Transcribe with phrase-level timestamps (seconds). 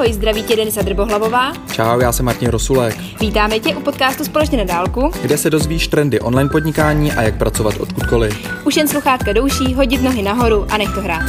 [0.00, 1.52] Ahoj, zdraví tě Denisa Drbohlavová.
[1.72, 2.96] Čau, já jsem Martin Rosulek.
[3.20, 7.38] Vítáme tě u podcastu Společně na dálku, kde se dozvíš trendy online podnikání a jak
[7.38, 8.64] pracovat odkudkoliv.
[8.66, 11.22] Už jen sluchátka douší, hodit nohy nahoru a nech to hrát.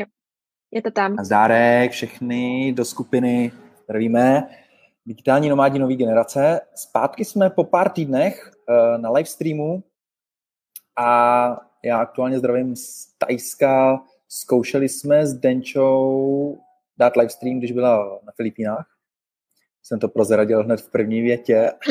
[0.00, 0.06] Jo,
[0.74, 1.16] je to tam.
[1.24, 3.52] Zdárek, všechny do skupiny
[3.84, 4.48] zdravíme.
[5.06, 6.60] Digitální nomádi nový generace.
[6.74, 9.82] Zpátky jsme po pár týdnech uh, na live streamu
[10.98, 14.00] a já aktuálně zdravím z Tajska.
[14.28, 16.58] Zkoušeli jsme s Denčou
[16.98, 18.86] dát livestream, když byla na Filipínách.
[19.82, 21.72] Jsem to prozradil hned v první větě.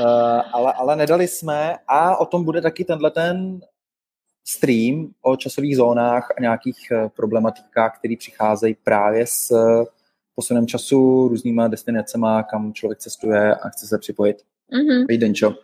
[0.00, 3.60] Eh, ale, ale nedali jsme a o tom bude taky tenhle ten
[4.44, 9.52] stream o časových zónách a nějakých eh, problematikách, které přicházejí právě s
[10.34, 14.36] posunem času, různýma destinacemi, kam člověk cestuje a chce se připojit.
[14.72, 15.18] Mm-hmm.
[15.18, 15.54] Denčo.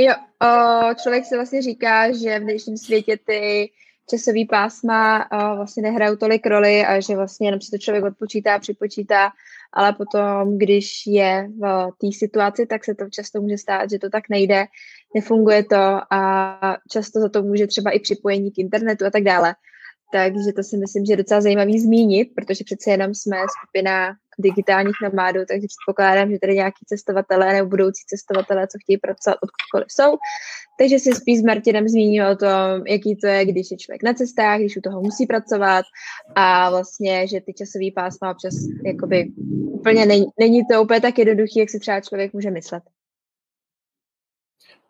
[0.00, 3.70] Jo, o, člověk si vlastně říká, že v dnešním světě ty
[4.10, 8.58] časový pásma o, vlastně nehrajou tolik roli a že vlastně jenom si to člověk odpočítá,
[8.58, 9.30] připočítá,
[9.72, 14.10] ale potom, když je v té situaci, tak se to často může stát, že to
[14.10, 14.66] tak nejde,
[15.14, 19.54] nefunguje to a často za to může třeba i připojení k internetu a tak dále.
[20.12, 24.96] Takže to si myslím, že je docela zajímavý zmínit, protože přece jenom jsme skupina digitálních
[25.02, 30.16] nomádů, takže předpokládám, že tady nějaký cestovatelé nebo budoucí cestovatelé, co chtějí pracovat odkudkoliv jsou.
[30.78, 34.14] Takže si spíš s Martinem zmínil o tom, jaký to je, když je člověk na
[34.14, 35.84] cestách, když u toho musí pracovat
[36.34, 39.28] a vlastně, že ty časový pásma občas jakoby
[39.70, 42.82] úplně není, není to úplně tak jednoduchý, jak si třeba člověk může myslet.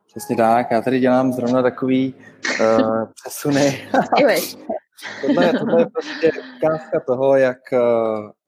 [0.07, 2.15] Přesně tak, já tady dělám zrovna takový
[2.61, 3.89] uh, přesuny.
[5.21, 7.79] tohle, tohle je prostě ukázka toho, jak, eh,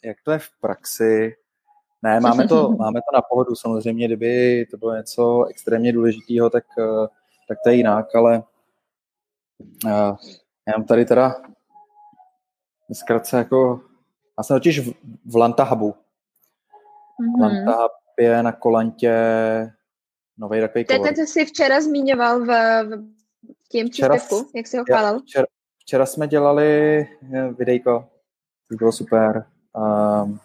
[0.04, 1.36] jak to je v praxi.
[2.02, 6.64] Ne, máme to, máme to na pohodu samozřejmě, kdyby to bylo něco extrémně důležitého, tak,
[6.78, 7.06] eh,
[7.48, 8.42] tak to je jinak, ale
[9.84, 10.16] uh,
[10.66, 11.34] já mám tady teda
[12.92, 13.80] zkrátce jako,
[14.38, 14.94] já jsem totiž v,
[15.24, 15.94] v Lantahabu.
[17.20, 17.42] Mm-hmm.
[17.42, 19.14] Lantahab je na kolantě
[20.38, 22.46] nový takový To je ten, co jsi včera zmiňoval v,
[23.64, 25.20] v tím příspěvku, jak jsi ho chválil?
[25.20, 25.46] Včera,
[25.90, 26.98] Včera jsme dělali
[27.34, 28.08] eh, videjko,
[28.68, 29.46] to bylo super.
[30.22, 30.40] Um,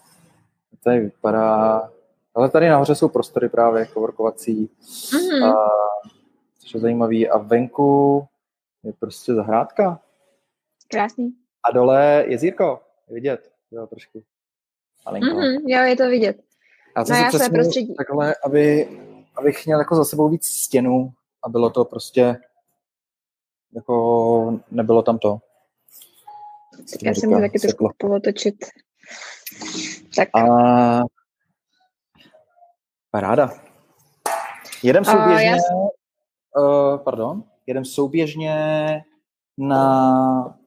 [0.84, 1.90] tady vypadá,
[2.36, 5.46] ale tady nahoře jsou prostory právě coworkovací, mm-hmm.
[5.46, 5.70] a,
[6.60, 7.30] což je zajímavý.
[7.30, 8.26] A venku
[8.84, 10.00] je prostě zahrádka.
[10.88, 11.34] Krásný.
[11.70, 14.24] A dole jezírko, je vidět, jo, trošku.
[15.06, 16.42] Mm-hmm, jo, je to vidět.
[16.98, 17.96] Já jsem no, se prostředí.
[17.96, 18.90] takhle, aby,
[19.36, 21.14] abych měl jako za sebou víc stěnu
[21.44, 22.38] a bylo to prostě
[23.76, 25.40] jako nebylo tam to.
[27.04, 28.56] Já jsem taky trošku polotočit.
[30.16, 30.30] Tak.
[30.36, 31.02] A...
[33.12, 33.50] Paráda.
[34.84, 35.58] Jedem souběžně, uh, já...
[36.62, 38.56] uh, pardon, jedem souběžně
[39.58, 40.58] na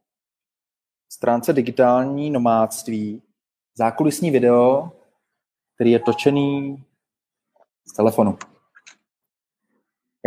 [1.13, 3.23] stránce digitální nomádství
[3.75, 4.93] zákulisní video,
[5.75, 6.85] který je točený
[7.89, 8.39] z telefonu.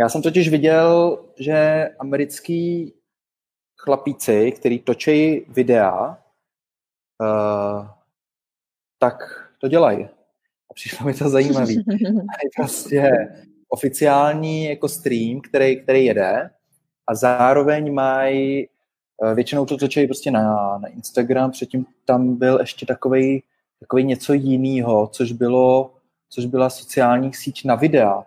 [0.00, 2.94] Já jsem totiž viděl, že americký
[3.78, 6.18] chlapíci, který točí videa,
[7.20, 7.86] uh,
[8.98, 9.14] tak
[9.58, 10.04] to dělají.
[10.70, 11.72] A přišlo mi to zajímavé.
[12.42, 13.10] je prostě
[13.68, 16.50] oficiální jako stream, který, který jede
[17.06, 18.68] a zároveň mají,
[19.16, 23.42] uh, většinou to točí prostě na, na Instagram, předtím tam byl ještě takový
[23.82, 25.94] takový něco jiného, což bylo,
[26.28, 28.24] což byla sociální síť na videa.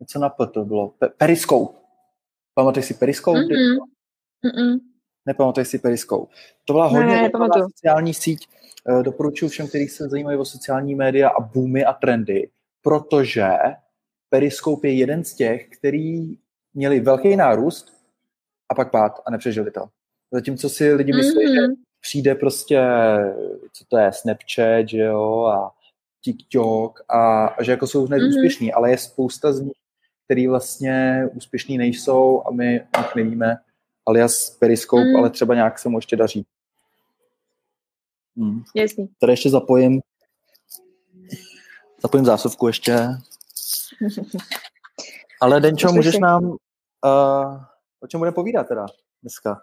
[0.00, 0.94] Něco na P to bylo.
[1.16, 1.78] Periscope.
[2.54, 3.38] Pamatuješ si Periscope?
[3.38, 3.78] Mm-hmm.
[4.44, 4.78] Mm-mm.
[5.26, 6.34] Nepamatuješ si Periscope.
[6.64, 7.30] To byla hodně ne,
[7.62, 8.48] sociální síť.
[8.88, 12.50] Eh, doporučuji všem, kteří se zajímají o sociální média a boomy a trendy,
[12.82, 13.48] protože
[14.30, 16.36] Periscope je jeden z těch, který
[16.74, 17.92] měli velký nárůst
[18.70, 19.80] a pak pád a nepřežili to.
[20.32, 21.70] Zatímco si lidi myslí, mm-hmm.
[21.70, 22.80] že přijde prostě,
[23.72, 25.74] co to je, Snapchat, že jo, a
[26.24, 28.28] TikTok a, a že jako jsou hned mm-hmm.
[28.28, 29.76] úspěšní, ale je spousta z nich,
[30.28, 33.56] který vlastně úspěšní nejsou a my nich nevíme,
[34.06, 35.16] alias Periscope, mm.
[35.16, 36.46] ale třeba nějak se mu ještě daří.
[38.36, 38.62] Hmm.
[38.74, 39.08] Jasný.
[39.20, 40.00] Tady ještě zapojím
[42.02, 42.92] zapojím zásuvku ještě.
[45.40, 46.56] ale Denčo, můžeš nám uh,
[48.00, 48.86] o čem bude povídat teda
[49.22, 49.60] dneska?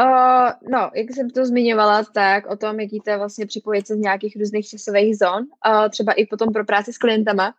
[0.00, 3.94] Uh, no, jak jsem to zmiňovala, tak o tom, jaký to je vlastně připojit se
[3.94, 7.54] z nějakých různých časových zón, uh, třeba i potom pro práci s klientama.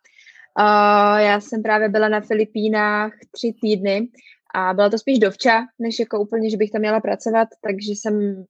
[0.60, 4.08] Uh, já jsem právě byla na Filipínách tři týdny
[4.56, 8.46] a byla to spíš dovča, než jako úplně, že bych tam měla pracovat, takže jsem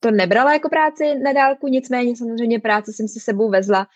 [0.00, 3.86] to nebrala jako práci na dálku, nicméně samozřejmě práci jsem si sebou vezla,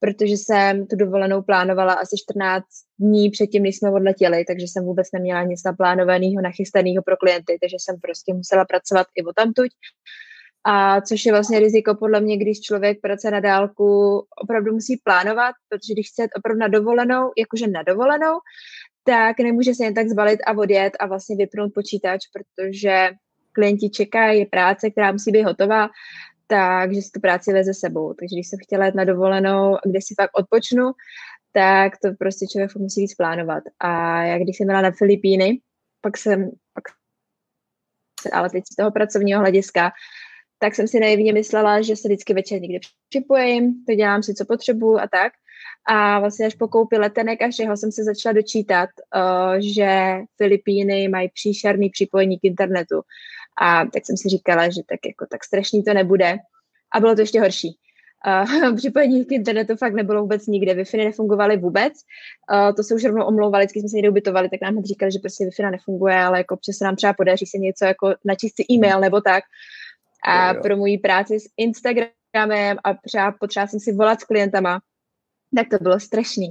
[0.00, 2.64] protože jsem tu dovolenou plánovala asi 14
[2.98, 7.76] dní předtím, než jsme odletěli, takže jsem vůbec neměla nic naplánovaného, nachystaného pro klienty, takže
[7.80, 9.70] jsem prostě musela pracovat i o tamtuť.
[10.64, 15.54] A což je vlastně riziko podle mě, když člověk pracuje na dálku, opravdu musí plánovat,
[15.68, 18.38] protože když chce opravdu na dovolenou, jakože na dovolenou,
[19.04, 23.10] tak nemůže se jen tak zbalit a odjet a vlastně vypnout počítač, protože
[23.52, 25.88] klienti čekají, je práce, která musí být hotová,
[26.46, 28.14] takže si tu práci veze sebou.
[28.14, 30.92] Takže když jsem chtěla jít na dovolenou, kde si fakt odpočnu,
[31.52, 33.62] tak to prostě člověk musí víc plánovat.
[33.80, 35.60] A jak když jsem byla na Filipíny,
[36.00, 36.84] pak jsem, pak,
[38.32, 39.90] ale teď z toho pracovního hlediska,
[40.62, 42.78] tak jsem si naivně myslela, že se vždycky večer někde
[43.08, 45.32] připojím, to dělám si, co potřebuju a tak.
[45.88, 51.08] A vlastně až po koupi letenek a všeho jsem se začala dočítat, uh, že Filipíny
[51.08, 53.00] mají příšerný připojení k internetu.
[53.62, 56.36] A tak jsem si říkala, že tak jako tak strašný to nebude.
[56.94, 57.78] A bylo to ještě horší.
[58.26, 61.92] Uh, připojení k internetu fakt nebylo vůbec nikde, wi nefungovaly vůbec.
[62.52, 65.18] Uh, to se už rovnou omlouvali, když jsme se někde ubytovali, tak nám říkali, že
[65.18, 68.64] prostě wi nefunguje, ale jako občas se nám třeba podaří se něco jako načíst si
[68.72, 69.44] e-mail nebo tak.
[70.24, 70.62] A jo, jo.
[70.62, 74.80] pro moji práci s Instagramem a třeba potřeba jsem si volat s klientama,
[75.56, 76.48] tak to bylo strašný.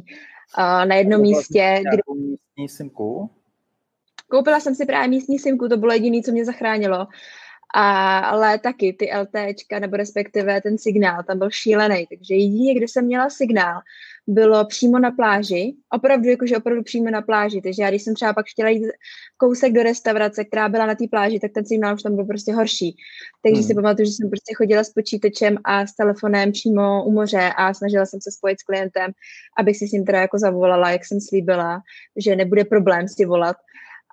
[0.58, 2.02] Uh, na jednom místě, kde...
[2.16, 3.30] Místní simku?
[4.30, 7.08] Koupila jsem si právě místní simku, to bylo jediné, co mě zachránilo.
[7.76, 12.08] A, ale taky ty LTčka, nebo respektive ten signál, tam byl šílený.
[12.10, 13.82] Takže jedině, kde jsem měla signál,
[14.30, 18.34] bylo přímo na pláži, opravdu jakože opravdu přímo na pláži, takže já když jsem třeba
[18.34, 18.84] pak chtěla jít
[19.38, 22.54] kousek do restaurace, která byla na té pláži, tak ten signál už tam byl prostě
[22.54, 22.96] horší.
[23.44, 23.68] Takže hmm.
[23.68, 27.74] si pamatuju, že jsem prostě chodila s počítačem a s telefonem přímo u moře a
[27.74, 29.12] snažila jsem se spojit s klientem,
[29.58, 31.82] abych si s ním teda jako zavolala, jak jsem slíbila,
[32.18, 33.58] že nebude problém si volat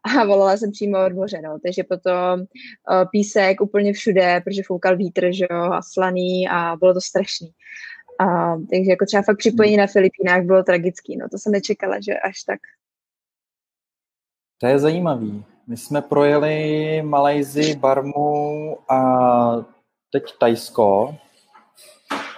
[0.07, 1.59] a volala jsem přímo od moře, no.
[1.65, 6.95] takže potom uh, písek úplně všude, protože foukal vítr, že jo, a slaný a bylo
[6.95, 7.51] to strašný.
[8.19, 12.15] A, takže jako třeba fakt připojení na Filipínách bylo tragický, no to jsem nečekala, že
[12.15, 12.61] až tak.
[14.61, 15.45] To je zajímavý.
[15.67, 18.99] My jsme projeli Malajzi, Barmu a
[20.13, 21.17] teď Tajsko.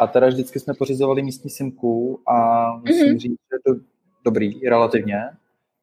[0.00, 3.19] A teda vždycky jsme pořizovali místní simku a musím mm-hmm.
[3.19, 3.81] říct, že je to
[4.25, 5.17] dobrý relativně.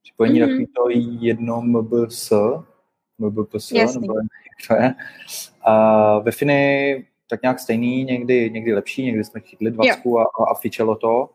[0.06, 0.48] Připojení mm-hmm.
[0.48, 0.90] takový to
[1.25, 2.34] jedno MBS,
[3.18, 4.96] MBPS, nebo jak to je.
[5.62, 10.54] A ve Finy tak nějak stejný, někdy, někdy lepší, někdy jsme chytli dvacku a, a
[10.54, 11.30] fičelo to.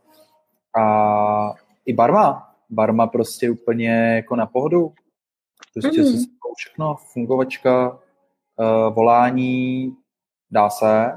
[0.81, 1.55] A
[1.87, 4.93] i barma, barma prostě úplně jako na pohodu.
[5.73, 6.19] Prostě mm-hmm.
[6.19, 6.27] se
[6.57, 9.97] všechno, fungovačka, uh, volání,
[10.51, 11.13] dá se,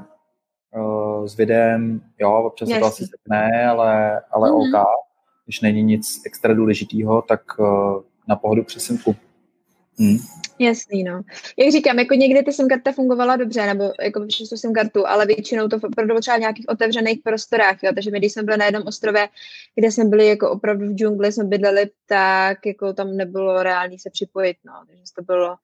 [0.76, 2.78] uh, s videem, jo, občas yes.
[2.78, 4.78] to asi ne, ale, ale mm-hmm.
[4.78, 5.03] OK.
[5.44, 9.16] Když není nic extra důležitého, tak uh, na pohodu přes simku.
[9.98, 10.18] Hmm.
[10.58, 11.22] Jasný, no.
[11.58, 15.06] Jak říkám, jako někdy ty SIM karta fungovala dobře, nebo jako přes tu SIM kartu,
[15.06, 17.92] ale většinou to opravdu třeba v nějakých otevřených prostorách, jo.
[17.94, 19.28] Takže my, když jsme byli na jednom ostrově,
[19.74, 24.10] kde jsme byli jako opravdu v džungli, jsme bydleli, tak jako tam nebylo reálný se
[24.10, 24.72] připojit, no.
[24.86, 25.56] Takže to bylo,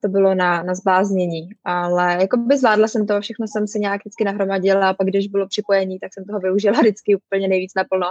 [0.00, 1.48] to bylo na, na zbláznění.
[1.64, 5.28] Ale jako by zvládla jsem to, všechno jsem se nějak vždycky nahromadila a pak když
[5.28, 8.06] bylo připojení, tak jsem toho využila vždycky úplně nejvíc naplno.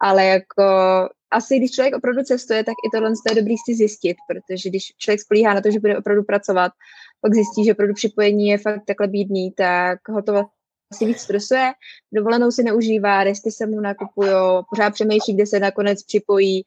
[0.00, 0.64] Ale jako
[1.30, 5.20] asi když člověk opravdu cestuje, tak i tohle je dobrý si zjistit, protože když člověk
[5.20, 6.72] spolíhá na to, že bude opravdu pracovat,
[7.20, 10.44] pak zjistí, že opravdu připojení je fakt takhle bídný, tak ho to
[10.92, 11.72] asi víc stresuje,
[12.12, 14.30] dovolenou si neužívá, resty se mu nakupují,
[14.70, 16.62] pořád přemýšlí, kde se nakonec připojí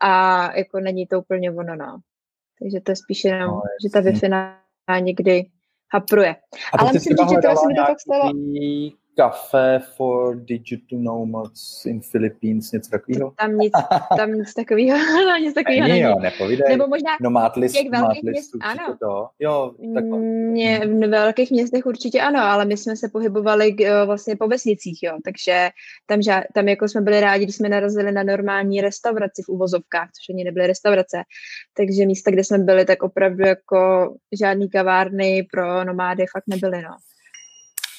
[0.00, 1.98] a jako není to úplně ono, no.
[2.60, 4.12] Takže to je spíše jenom, no, že ta wi
[5.00, 5.50] někdy
[5.92, 6.36] hapruje.
[6.72, 8.32] Ale myslím, že to se mi to fakt stalo
[9.18, 13.32] kafe for digital nomads in Philippines, něco takového?
[13.38, 13.72] Tam nic,
[14.16, 14.98] tam nic takového,
[15.28, 16.00] tam nic takového není.
[16.00, 16.76] Jo, nepovídej.
[16.76, 18.96] Nebo možná nomad list, těch velkých měst, ano.
[19.00, 19.28] To.
[19.38, 24.36] Jo, tak Mě, v velkých městech určitě ano, ale my jsme se pohybovali jo, vlastně
[24.36, 25.68] po vesnicích, jo, takže
[26.06, 30.08] tam, ža, tam jako jsme byli rádi, když jsme narazili na normální restauraci v uvozovkách,
[30.08, 31.22] což ani nebyly restaurace.
[31.76, 36.96] Takže místa, kde jsme byli, tak opravdu jako žádný kavárny pro nomády fakt nebyly, no.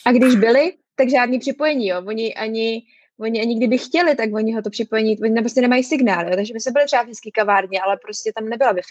[0.05, 2.03] A když byli, tak žádný připojení, jo.
[2.07, 2.83] Oni ani,
[3.19, 6.35] oni ani kdyby chtěli, tak oni ho to připojení, oni prostě nemají signál, jo.
[6.35, 8.81] Takže my jsme byli třeba v hezký kavárně, ale prostě tam nebyla wi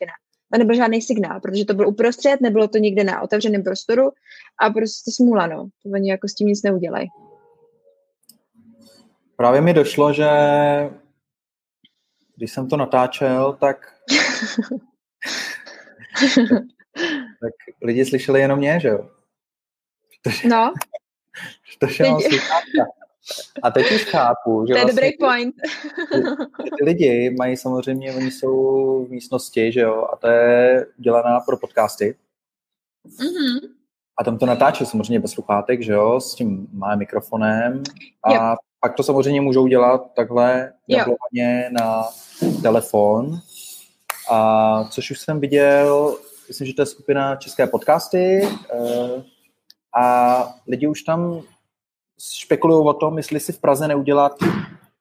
[0.52, 4.10] Tam nebyl žádný signál, protože to byl uprostřed, nebylo to nikde na otevřeném prostoru
[4.60, 5.68] a prostě smůla, no.
[5.94, 7.08] Oni jako s tím nic neudělají.
[9.36, 10.28] Právě mi došlo, že
[12.36, 13.94] když jsem to natáčel, tak
[17.40, 19.10] tak lidi slyšeli jenom mě, že jo?
[20.44, 20.72] No.
[21.78, 22.18] To šel
[23.62, 25.54] A teď už chápu, že To je vlastně dobrý point.
[26.78, 31.56] ty lidi mají samozřejmě, oni jsou v místnosti, že jo, a to je dělaná pro
[31.56, 32.16] podcasty.
[33.06, 33.68] Mm-hmm.
[34.20, 37.82] A tam to natáčí samozřejmě bez sluchátek, že jo, s tím má mikrofonem
[38.22, 38.58] a yep.
[38.80, 42.04] pak to samozřejmě můžou dělat takhle dublovaně na
[42.62, 43.40] telefon,
[44.30, 46.16] a což už jsem viděl,
[46.48, 49.22] myslím, že to je skupina České podcasty uh,
[50.00, 51.42] a lidi už tam
[52.18, 54.32] spekulují o tom, jestli si v Praze neudělat,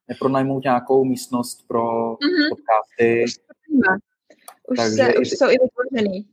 [0.08, 1.84] nepronajmout nějakou místnost pro
[2.14, 2.50] mm-hmm.
[2.50, 3.24] podcasty.
[4.68, 6.28] Už, takže se, už jsou i vytvořený.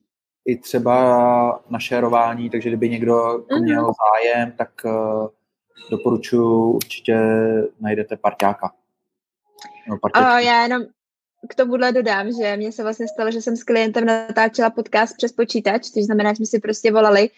[0.47, 3.63] I třeba na šérování, takže kdyby někdo mm-hmm.
[3.63, 5.29] měl zájem, tak uh,
[5.91, 7.19] doporučuji, určitě
[7.81, 8.73] najdete parťáka.
[9.89, 10.83] No, uh, já jenom
[11.49, 15.33] k tomuhle dodám, že mně se vlastně stalo, že jsem s klientem natáčela podcast přes
[15.33, 17.31] počítač, což znamená, že jsme si prostě volali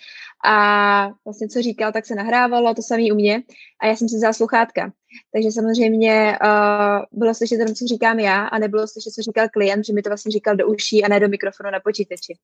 [0.45, 3.43] a vlastně co říkal, tak se nahrávalo, to samý u mě
[3.81, 4.93] a já jsem si vzala sluchátka.
[5.33, 9.85] Takže samozřejmě uh, bylo slyšet jenom, co říkám já a nebylo slyšet, co říkal klient,
[9.85, 12.39] že mi to vlastně říkal do uší a ne do mikrofonu na počítači.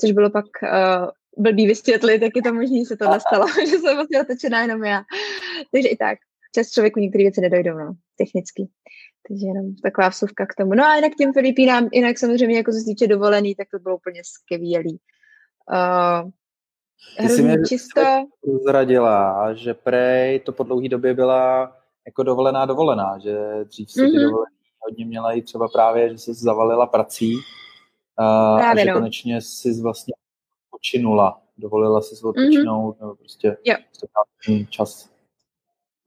[0.00, 1.08] Což bylo pak uh,
[1.44, 4.84] blbý vysvětlit, jak je to možné, že se tohle stalo, že jsem vlastně natočená jenom
[4.84, 5.02] já.
[5.72, 6.18] Takže i tak.
[6.54, 8.68] Čas člověku některé věci nedojdou, no, technicky.
[9.32, 10.74] Takže jenom taková vsuvka k tomu.
[10.74, 14.22] No a jinak těm Filipínám, jinak samozřejmě jako se týče dovolený, tak to bylo úplně
[14.24, 14.98] skvělý.
[15.72, 16.30] Uh,
[17.18, 18.00] hrozně čisto.
[18.66, 24.06] Zradila, že prej to po dlouhé době byla jako dovolená dovolená, že dřív se ty
[24.06, 24.22] mm-hmm.
[24.22, 28.98] dovolené hodně měla i třeba právě, že se zavalila prací uh, právě a že no.
[28.98, 30.14] konečně si vlastně
[30.70, 32.28] počinula, dovolila si mhm.
[32.28, 33.00] odpočinout, mm-hmm.
[33.00, 33.76] nebo prostě jo.
[34.70, 35.10] čas.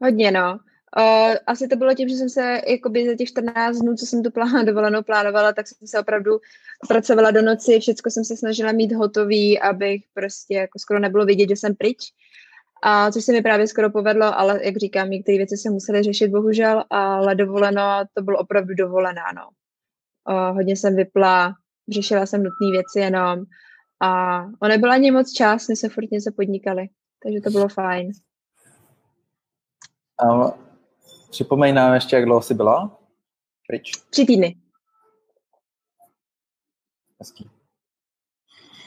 [0.02, 0.60] Hodně, no.
[0.98, 4.24] Uh, asi to bylo tím, že jsem se jakoby za těch 14 dnů, co jsem
[4.24, 6.40] tu plán, dovolenou plánovala, tak jsem se opravdu
[6.88, 11.50] pracovala do noci, všechno jsem se snažila mít hotový, abych prostě jako skoro nebylo vidět,
[11.50, 11.98] že jsem pryč.
[12.84, 16.28] A což se mi právě skoro povedlo, ale jak říkám, některé věci se musely řešit
[16.28, 19.50] bohužel, ale dovoleno, to bylo opravdu dovolená, no.
[20.30, 21.54] Uh, hodně jsem vypla,
[21.90, 23.44] řešila jsem nutné věci jenom
[24.02, 26.88] a ono nebylo ani moc čas, my se furt něco podnikali,
[27.24, 28.12] takže to bylo fajn.
[30.24, 30.54] Um,
[31.36, 33.00] Připomeň nám ještě, jak dlouho jsi byla
[33.68, 33.92] pryč.
[34.10, 34.56] Tři týdny.
[37.20, 37.50] Hezký.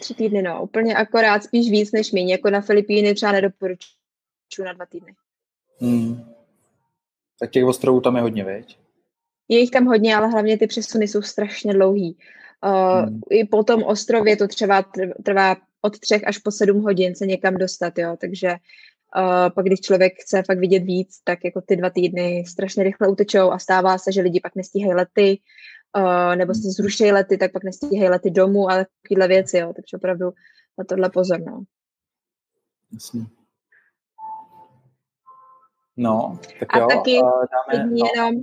[0.00, 0.62] Tři týdny, no.
[0.62, 2.32] Úplně akorát, spíš víc než méně.
[2.32, 5.14] Jako na Filipíny třeba nedoporučuji na dva týdny.
[5.80, 6.34] Hmm.
[7.40, 8.78] Tak těch ostrovů tam je hodně, veď?
[9.48, 12.16] Je jich tam hodně, ale hlavně ty přesuny jsou strašně dlouhý.
[12.64, 13.20] Uh, hmm.
[13.30, 14.84] I po tom ostrově to třeba
[15.24, 18.56] trvá od třech až po sedm hodin se někam dostat, jo, takže
[19.16, 23.08] Uh, pak když člověk chce fakt vidět víc, tak jako ty dva týdny strašně rychle
[23.08, 25.40] utečou a stává se, že lidi pak nestíhají lety,
[25.96, 29.72] uh, nebo se zrušejí lety, tak pak nestíhají lety domů a takovéhle věci, jo.
[29.76, 30.30] Takže opravdu
[30.78, 31.62] na tohle pozor, no.
[32.92, 33.26] Jasně.
[35.96, 38.06] No, tak a jo, taky dáme, no.
[38.14, 38.42] jenom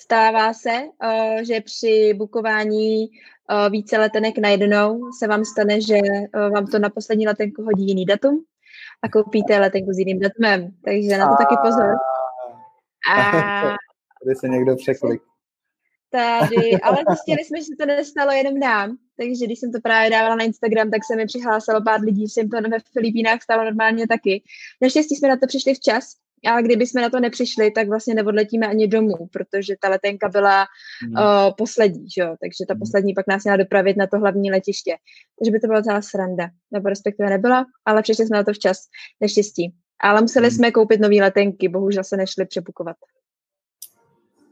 [0.00, 6.50] stává se, uh, že při bukování uh, více letenek najednou se vám stane, že uh,
[6.50, 8.44] vám to na poslední letenku hodí jiný datum,
[9.02, 10.70] a koupíte letenku s jiným datumem.
[10.84, 11.94] Takže na to taky pozor.
[13.16, 13.62] A...
[14.24, 15.22] Tady se někdo překlik.
[16.10, 18.96] Tady, ale zjistili jsme, že to nestalo jenom nám.
[19.16, 22.40] Takže když jsem to právě dávala na Instagram, tak se mi přihlásilo pár lidí, že
[22.40, 24.42] jim to ve Filipínách stalo normálně taky.
[24.82, 26.04] Naštěstí jsme na to přišli včas,
[26.46, 30.66] ale kdyby jsme na to nepřišli, tak vlastně neodletíme ani domů, protože ta letenka byla
[31.02, 31.12] hmm.
[31.12, 32.28] uh, poslední, že jo?
[32.28, 32.80] takže ta hmm.
[32.80, 34.96] poslední pak nás měla dopravit na to hlavní letiště.
[35.38, 38.78] Takže by to byla celá sranda, nebo respektive nebyla, ale přišli jsme na to včas,
[39.20, 39.74] neštěstí.
[40.00, 40.56] Ale museli hmm.
[40.56, 42.96] jsme koupit nové letenky, bohužel se nešli přepukovat.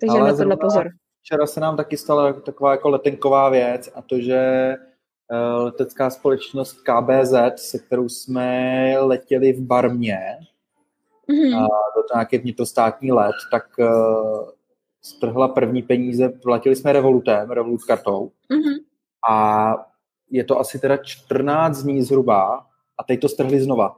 [0.01, 0.91] Takže ale na tohle pozor.
[1.23, 6.73] Včera se nám taky stala taková jako letenková věc a to, že eh, letecká společnost
[6.73, 10.19] KBZ, se kterou jsme letěli v Barmě,
[11.29, 11.57] mm-hmm.
[11.57, 11.67] a
[11.97, 14.49] do nějaký vnitrostátní let, tak uh,
[15.03, 18.85] strhla první peníze, platili jsme Revolutem, Revolut kartou mm-hmm.
[19.31, 19.75] a
[20.31, 22.67] je to asi teda 14 dní zhruba
[22.99, 23.97] a teď to strhli znova.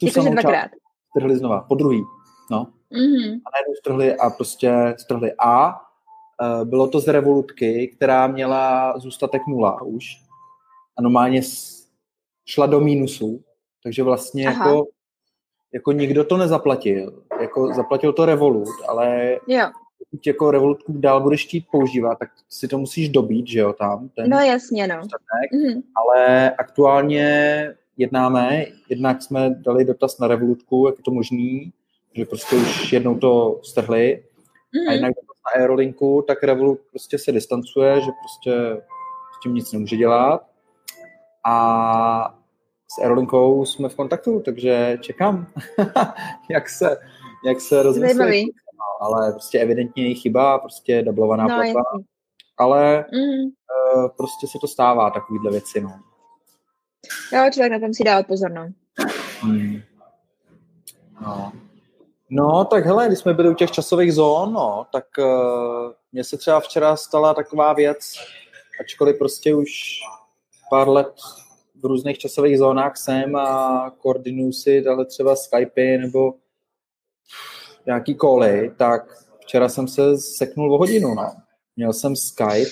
[0.00, 0.70] Tu samou dvakrát.
[1.10, 2.02] strhli znova, po druhý,
[2.50, 2.66] no.
[2.92, 3.40] Mm-hmm.
[3.46, 9.42] A najednou strhli a prostě strhli a uh, bylo to z Revolutky, která měla zůstatek
[9.46, 10.04] nula už
[10.98, 11.42] a normálně
[12.46, 13.44] šla do mínusu,
[13.82, 14.66] takže vlastně Aha.
[14.68, 14.86] jako
[15.74, 19.70] jako nikdo to nezaplatil, jako zaplatil to Revolut, ale jo.
[19.98, 24.08] pokud jako Revolut dál budeš chtít používat, tak si to musíš dobít, že jo, tam.
[24.16, 24.96] Ten no jasně, no.
[24.96, 25.82] mm-hmm.
[25.96, 31.72] Ale aktuálně jednáme, jednak jsme dali dotaz na Revolutku, jak je to možný,
[32.12, 34.22] že prostě už jednou to strhli,
[34.74, 34.88] mm-hmm.
[34.88, 38.82] a jednak dotaz na Aerolinku, tak Revolut prostě se distancuje, že prostě
[39.38, 40.46] s tím nic nemůže dělat.
[41.46, 42.38] A
[42.94, 45.46] s Aerolinkou jsme v kontaktu, takže čekám,
[46.50, 46.96] jak se,
[47.46, 48.54] jak se rozmyslí.
[49.00, 51.82] Ale prostě evidentně je chyba, prostě dublovaná no, platba.
[52.56, 53.44] Ale mm.
[53.44, 56.00] uh, prostě se to stává, takovýhle věci, no.
[57.32, 58.68] Jo, člověk na tom si dá pozor, no.
[59.40, 59.80] Hmm.
[61.20, 61.52] No.
[62.30, 66.36] No, tak hele, když jsme byli u těch časových zón, no, tak uh, mně se
[66.36, 68.14] třeba včera stala taková věc,
[68.80, 69.70] ačkoliv prostě už
[70.70, 71.14] pár let
[71.84, 76.34] v různých časových zónách jsem a koordinuju si dále třeba Skype nebo
[77.86, 81.32] nějaký koly, tak včera jsem se seknul o hodinu, no.
[81.76, 82.70] Měl jsem Skype,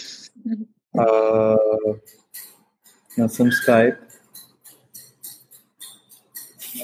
[0.93, 1.97] uh,
[3.17, 3.99] měl jsem Skype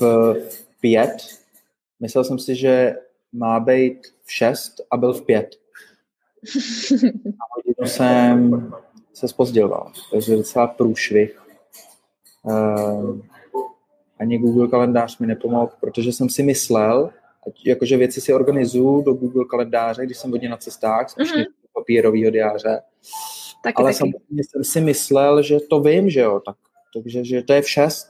[0.01, 0.37] v
[0.81, 1.17] pět,
[2.01, 2.97] myslel jsem si, že
[3.33, 5.57] má být v šest a byl v pět.
[7.25, 8.71] A hodinu jsem
[9.15, 11.48] se spozdělal, takže docela průšvih.
[12.49, 13.19] Uh,
[14.19, 17.11] ani Google kalendář mi nepomohl, protože jsem si myslel,
[17.65, 21.45] jakože věci si organizuju do Google kalendáře, když jsem hodně na cestách, spíš mm-hmm.
[21.75, 22.81] papírového diáře.
[23.63, 23.99] Taky, Ale taky.
[23.99, 26.57] samozřejmě jsem si myslel, že to vím, že jo, tak,
[26.95, 28.09] takže že to je v šest.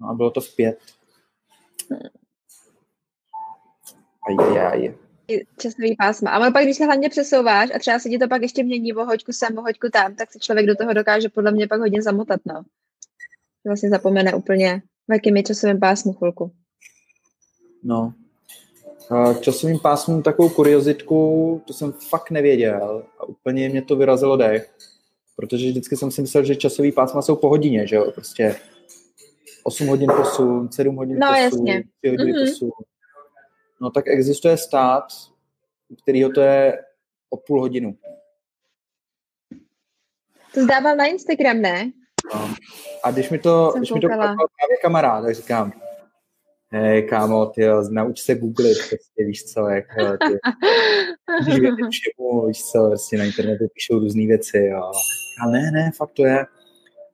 [0.00, 0.78] No a bylo to v pět.
[4.26, 4.94] Ajajaj.
[5.58, 6.30] Časový pásma.
[6.30, 9.04] Ale pak, když se hlavně přesouváš a třeba se ti to pak ještě mění o
[9.04, 12.02] hoďku sem, o hoďku tam, tak se člověk do toho dokáže podle mě pak hodně
[12.02, 12.62] zamotat, no.
[13.66, 16.52] Vlastně zapomene úplně, v jakým je časovém pásmu chvilku.
[17.82, 18.14] No.
[19.34, 24.74] K časovým pásmům takovou kuriozitku, to jsem fakt nevěděl a úplně mě to vyrazilo dech,
[25.36, 28.56] protože vždycky jsem si myslel, že časový pásma jsou po hodině, že jo, prostě
[29.64, 31.84] 8 hodin posun, 7 hodin no, posun, jasně.
[32.02, 32.50] 3 hodiny mm-hmm.
[32.50, 32.70] posun.
[33.80, 35.04] No tak existuje stát,
[36.02, 36.84] kterýho to je
[37.30, 37.96] o půl hodinu.
[40.54, 41.92] To zdával na Instagram, ne?
[42.34, 42.54] No.
[43.04, 45.72] A když mi to, když mi to právě kamarád, tak říkám,
[46.70, 49.84] hej, kámo, ty nauč se googlit, prostě, víš co, jak,
[50.18, 50.38] ty,
[51.90, 54.92] všemu, víš co, prostě na internetu píšou různé věci, jo.
[55.44, 56.46] A ne, ne, fakt to je.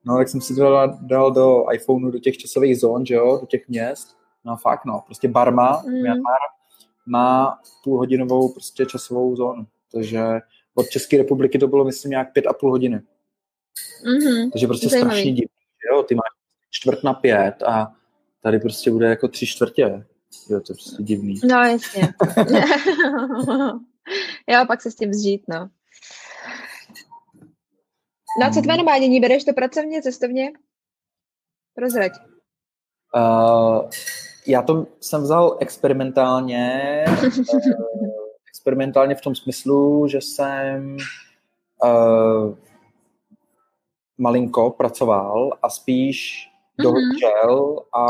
[0.05, 3.37] No, tak jsem si to dal, dal do iPhoneu, do těch časových zón, že jo,
[3.41, 4.17] do těch měst.
[4.45, 6.01] No fakt, no, prostě Barma, mm.
[6.01, 6.39] Myanmar,
[7.05, 9.65] má půlhodinovou prostě časovou zónu.
[9.91, 10.23] Takže
[10.75, 13.01] od České republiky to bylo, myslím, nějak pět a půl hodiny.
[14.03, 14.51] Mm-hmm.
[14.51, 15.15] Takže prostě Zajímavý.
[15.15, 15.47] strašně divný,
[15.91, 16.29] jo, ty máš
[16.69, 17.93] čtvrt na pět a
[18.41, 20.05] tady prostě bude jako tři čtvrtě.
[20.49, 21.35] Jo, to je prostě divný.
[21.43, 22.01] No, jasně.
[24.47, 25.69] jo, pak se s tím zžít, no.
[28.39, 28.85] No a co tvé hmm.
[28.85, 29.19] navádění?
[29.19, 30.51] Bereš to pracovně, cestovně?
[31.77, 32.11] Rozhrať.
[33.15, 33.89] Uh,
[34.47, 37.23] já to jsem vzal experimentálně, uh,
[38.49, 40.97] experimentálně v tom smyslu, že jsem
[41.83, 42.55] uh,
[44.17, 46.83] malinko pracoval a spíš mm-hmm.
[46.83, 48.05] dohlížel a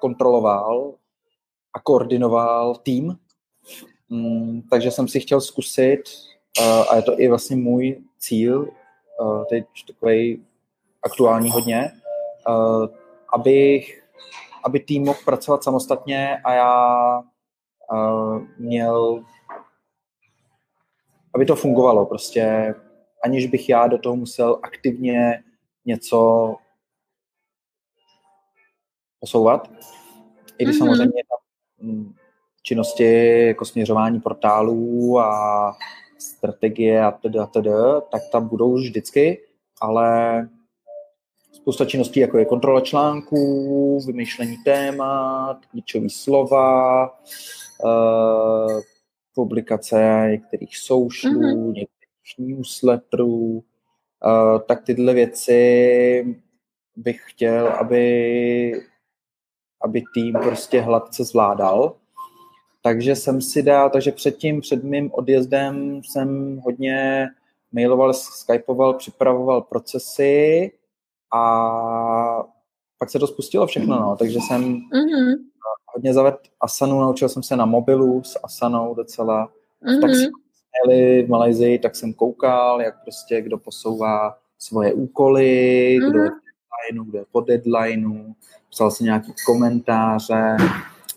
[0.00, 0.94] kontroloval
[1.74, 3.16] a koordinoval tým.
[4.08, 6.02] Mm, takže jsem si chtěl zkusit,
[6.60, 8.68] uh, a je to i vlastně můj cíl,
[9.20, 10.44] uh, teď takový
[11.02, 11.92] aktuální hodně,
[12.48, 12.86] uh,
[13.32, 14.04] abych,
[14.64, 17.18] aby tým mohl pracovat samostatně a já
[17.92, 19.24] uh, měl,
[21.34, 22.74] aby to fungovalo prostě,
[23.24, 25.44] aniž bych já do toho musel aktivně
[25.84, 26.54] něco
[29.20, 29.70] posouvat.
[30.58, 30.78] I když mm-hmm.
[30.78, 31.22] samozřejmě
[31.78, 32.14] mm,
[32.62, 35.72] činnosti jako směřování portálů a
[36.18, 37.70] strategie a tedy a tedy,
[38.10, 39.42] tak tam budou vždycky,
[39.80, 40.48] ale
[41.52, 47.08] spousta činností, jako je kontrola článků, vymýšlení témat, klíčové slova,
[47.84, 48.80] uh,
[49.34, 51.40] publikace některých socialů,
[51.72, 51.86] mm-hmm.
[52.38, 53.64] Newsletterů,
[54.66, 56.42] tak tyhle věci
[56.96, 58.82] bych chtěl, aby,
[59.82, 61.96] aby tým prostě hladce zvládal.
[62.82, 67.28] Takže jsem si dal, takže předtím, před mým odjezdem jsem hodně
[67.72, 70.72] mailoval, skypoval, připravoval procesy
[71.34, 71.42] a
[72.98, 74.16] pak se to spustilo všechno, no.
[74.16, 75.36] takže jsem mm-hmm.
[75.94, 79.52] hodně zavedl Asanu, naučil jsem se na mobilu s Asanou docela.
[79.82, 80.00] Mm-hmm.
[80.00, 80.10] Tak
[80.84, 86.10] jsme v Malajzii, tak jsem koukal, jak prostě kdo posouvá svoje úkoly, mm-hmm.
[86.10, 88.34] kdo je v deadlineu, kdo je po deadlineu,
[88.70, 90.56] psal si nějaké komentáře,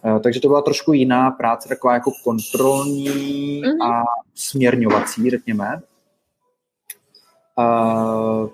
[0.06, 3.92] Eh, takže to byla trošku jiná práce, taková jako kontrolní mm-hmm.
[3.92, 4.04] a
[4.36, 5.82] směrňovací, řekněme.
[7.58, 8.50] Uh,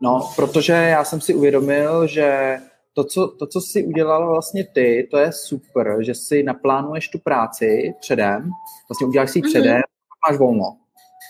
[0.00, 2.56] no, protože já jsem si uvědomil, že
[2.94, 7.18] to co, to, co jsi udělal vlastně ty, to je super, že si naplánuješ tu
[7.18, 8.50] práci předem,
[8.88, 9.48] vlastně uděláš si ji mm-hmm.
[9.48, 9.82] předem,
[10.28, 10.76] máš volno,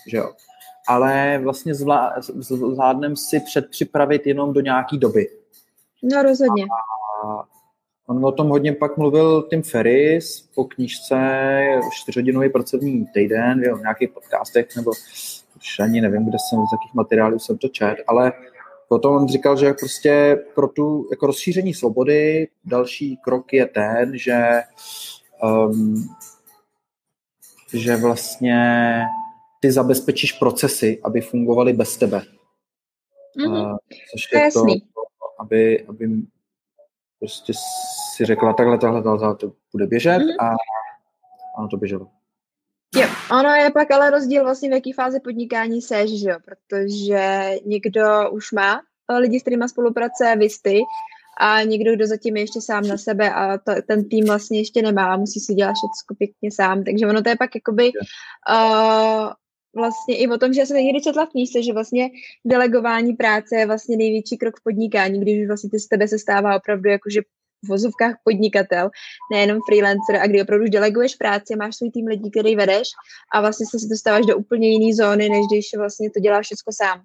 [0.07, 0.33] že jo.
[0.87, 5.29] Ale vlastně zvlá, zvládnem si předpřipravit jenom do nějaký doby.
[6.03, 6.63] No rozhodně.
[6.63, 7.43] A,
[8.07, 11.15] On o tom hodně pak mluvil Tim Ferris po knížce
[11.91, 14.91] čtyřhodinový pracovní týden, v nějakých podcastech, nebo
[15.55, 18.31] už ani nevím, kde jsem, z jakých materiálů jsem to čet, ale
[18.89, 24.61] potom on říkal, že prostě pro tu jako rozšíření svobody další krok je ten, že
[25.43, 25.95] um,
[27.73, 29.01] že vlastně
[29.59, 32.21] ty zabezpečíš procesy, aby fungovaly bez tebe.
[33.37, 33.77] Mm-hmm.
[34.11, 34.65] Což je to,
[35.39, 36.09] aby, aby
[37.19, 37.53] prostě
[38.15, 40.35] si řekla takhle, takhle, takhle, to bude běžet mm-hmm.
[40.39, 40.55] a
[41.59, 42.07] ono to běželo.
[42.95, 47.51] Jo, ono je pak ale rozdíl vlastně v jaký fázi podnikání seš, že jo, protože
[47.65, 48.81] někdo už má
[49.19, 50.81] lidi, s kterými spolupracuje, vy ty,
[51.43, 54.81] a někdo, kdo zatím je ještě sám na sebe a to, ten tým vlastně ještě
[54.81, 57.91] nemá, musí si dělat všechno pěkně sám, takže ono to je pak jakoby
[58.49, 59.29] uh,
[59.75, 62.09] vlastně i o tom, že já jsem někdy četla v knížce, že vlastně
[62.45, 66.55] delegování práce je vlastně největší krok v podnikání, když vlastně ty z tebe se stává
[66.55, 68.89] opravdu jakože v vozovkách podnikatel,
[69.31, 72.87] nejenom freelancer, a kdy opravdu už deleguješ práci, máš svůj tým lidí, který vedeš
[73.33, 77.03] a vlastně se dostáváš do úplně jiné zóny, než když vlastně to děláš všechno sám.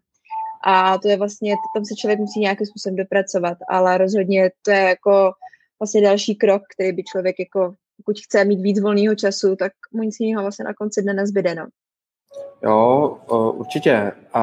[0.65, 4.81] A to je vlastně, tam se člověk musí nějakým způsobem dopracovat, ale rozhodně to je
[4.81, 5.33] jako
[5.81, 10.03] vlastně další krok, který by člověk jako, pokud chce mít víc volného času, tak mu
[10.03, 11.67] nic jiného vlastně na konci dne nezbyde, no.
[12.63, 13.19] Jo,
[13.57, 14.13] určitě.
[14.33, 14.43] A,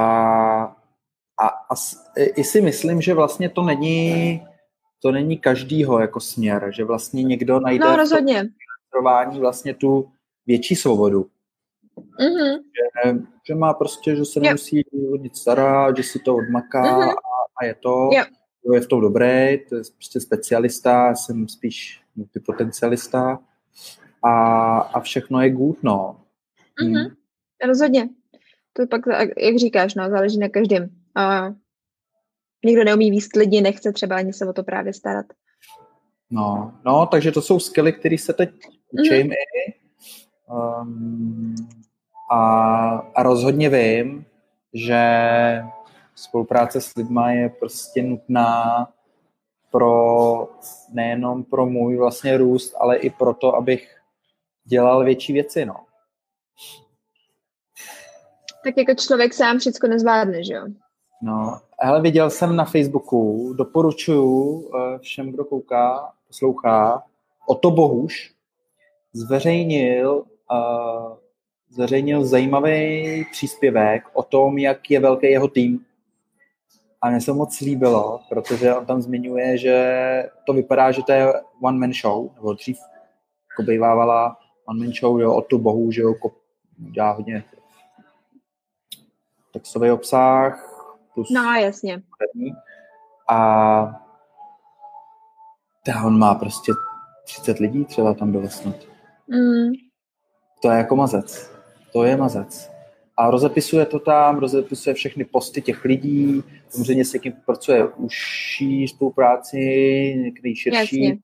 [1.41, 1.75] a, a
[2.17, 4.41] i si myslím, že vlastně to není
[5.05, 8.43] to není každýho jako směr, že vlastně někdo najde no, rozhodně.
[9.33, 10.11] v vlastně tu
[10.45, 11.27] větší svobodu.
[11.97, 12.59] Mm-hmm.
[13.05, 13.13] Že,
[13.47, 15.21] že má prostě, že se nemusí yep.
[15.21, 17.09] nic starat, že si to odmaká mm-hmm.
[17.09, 17.13] a,
[17.61, 18.27] a je to, yep.
[18.65, 23.39] to je v tom dobrý, to je prostě specialista, jsem spíš multipotencialista
[24.23, 26.21] a, a všechno je good, no.
[26.81, 27.01] Mm-hmm.
[27.01, 27.15] Hmm.
[27.67, 28.09] Rozhodně.
[28.73, 29.01] To pak,
[29.37, 30.89] jak říkáš, no, záleží na každém.
[31.15, 31.53] A
[32.65, 35.25] někdo neumí výst lidi, nechce třeba ani se o to právě starat.
[36.29, 38.49] No, no takže to jsou skily, které se teď
[38.91, 39.33] učím mm.
[40.47, 41.55] Um,
[42.31, 44.25] a, a rozhodně vím,
[44.73, 44.99] že
[46.15, 48.87] spolupráce s lidma je prostě nutná
[49.71, 50.47] pro
[50.93, 54.01] nejenom pro můj vlastně růst, ale i pro to, abych
[54.63, 55.75] dělal větší věci, no.
[58.63, 60.65] Tak jako člověk sám všechno nezvládne, že jo?
[61.21, 67.03] No, hele, viděl jsem na Facebooku, doporučuju eh, všem, kdo kouká, poslouchá,
[67.47, 68.33] Oto Bohuš
[69.13, 71.17] zveřejnil, uh,
[71.69, 75.85] zveřejnil zajímavý příspěvek o tom, jak je velký jeho tým.
[77.01, 81.33] A mně se moc líbilo, protože on tam zmiňuje, že to vypadá, že to je
[81.61, 82.77] one-man show, nebo dřív
[83.51, 86.13] jako bývávala one-man show, jo, Oto Bohu, že jo,
[86.77, 87.43] dělá hodně
[89.53, 90.75] textový obsah,
[91.13, 92.01] plus no, jasně.
[93.29, 93.37] A
[95.85, 96.71] ta on má prostě
[97.23, 98.75] 30 lidí třeba tam bylo snad.
[99.27, 99.84] Mm.
[100.65, 101.51] To je jako mazec.
[101.93, 102.71] To je mazec.
[103.17, 109.57] A rozepisuje to tam, rozepisuje všechny posty těch lidí, samozřejmě se kým pracuje užší spolupráci,
[110.23, 111.17] někdy širší, Jasně.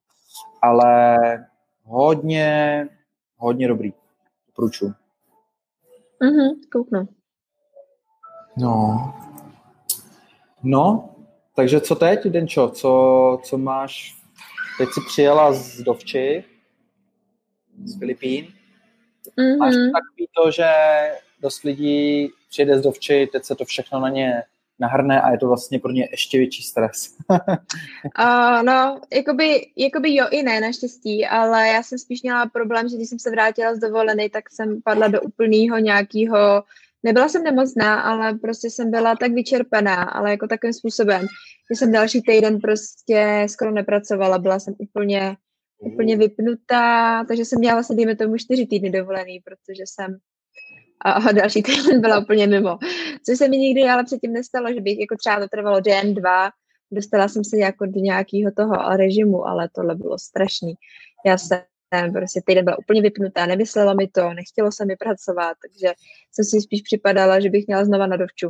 [0.62, 1.18] ale
[1.84, 2.88] hodně,
[3.38, 3.94] hodně dobrý.
[4.48, 4.94] Doporučuji.
[6.20, 7.08] Mhm, kouknu.
[8.58, 9.14] No,
[10.64, 11.16] No,
[11.56, 12.70] takže co teď, Denčo?
[12.70, 14.16] Co, co máš?
[14.78, 16.44] Teď jsi přijela z Dovči,
[17.84, 18.61] z Filipín.
[19.40, 19.58] Mm-hmm.
[19.58, 20.68] Máš takový to, že
[21.42, 24.44] dost lidí přijede z Dovči, teď se to všechno na ně
[24.80, 27.16] nahrne a je to vlastně pro ně ještě větší stres.
[27.30, 32.96] uh, no, jakoby, jakoby jo i ne, naštěstí, ale já jsem spíš měla problém, že
[32.96, 36.64] když jsem se vrátila z dovolený, tak jsem padla do úplného nějakého
[37.04, 41.28] nebyla jsem nemocná, ale prostě jsem byla tak vyčerpaná, ale jako takovým způsobem,
[41.72, 45.36] že jsem další týden prostě skoro nepracovala, byla jsem úplně,
[45.82, 50.18] úplně vypnutá, takže jsem měla vlastně, dejme tomu, čtyři týdny dovolený, protože jsem
[51.06, 52.78] a další týden byla úplně mimo.
[53.26, 56.50] Což se mi nikdy ale předtím nestalo, že bych jako třeba to trvalo den, dva,
[56.92, 60.74] dostala jsem se jako do nějakého toho režimu, ale tohle bylo strašný.
[61.26, 65.94] Já jsem prostě týden byla úplně vypnutá, nemyslela mi to, nechtělo se mi pracovat, takže
[66.32, 68.50] jsem si spíš připadala, že bych měla znova na dovču.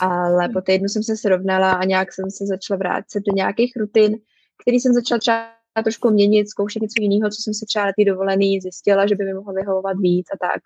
[0.00, 4.18] Ale po týdnu jsem se srovnala a nějak jsem se začala vrátit do nějakých rutin,
[4.62, 8.04] který jsem začala třeba trošku měnit, zkoušet něco jiného, co jsem si třeba na té
[8.04, 10.60] dovolený zjistila, že by mi mohlo vyhovovat víc a tak.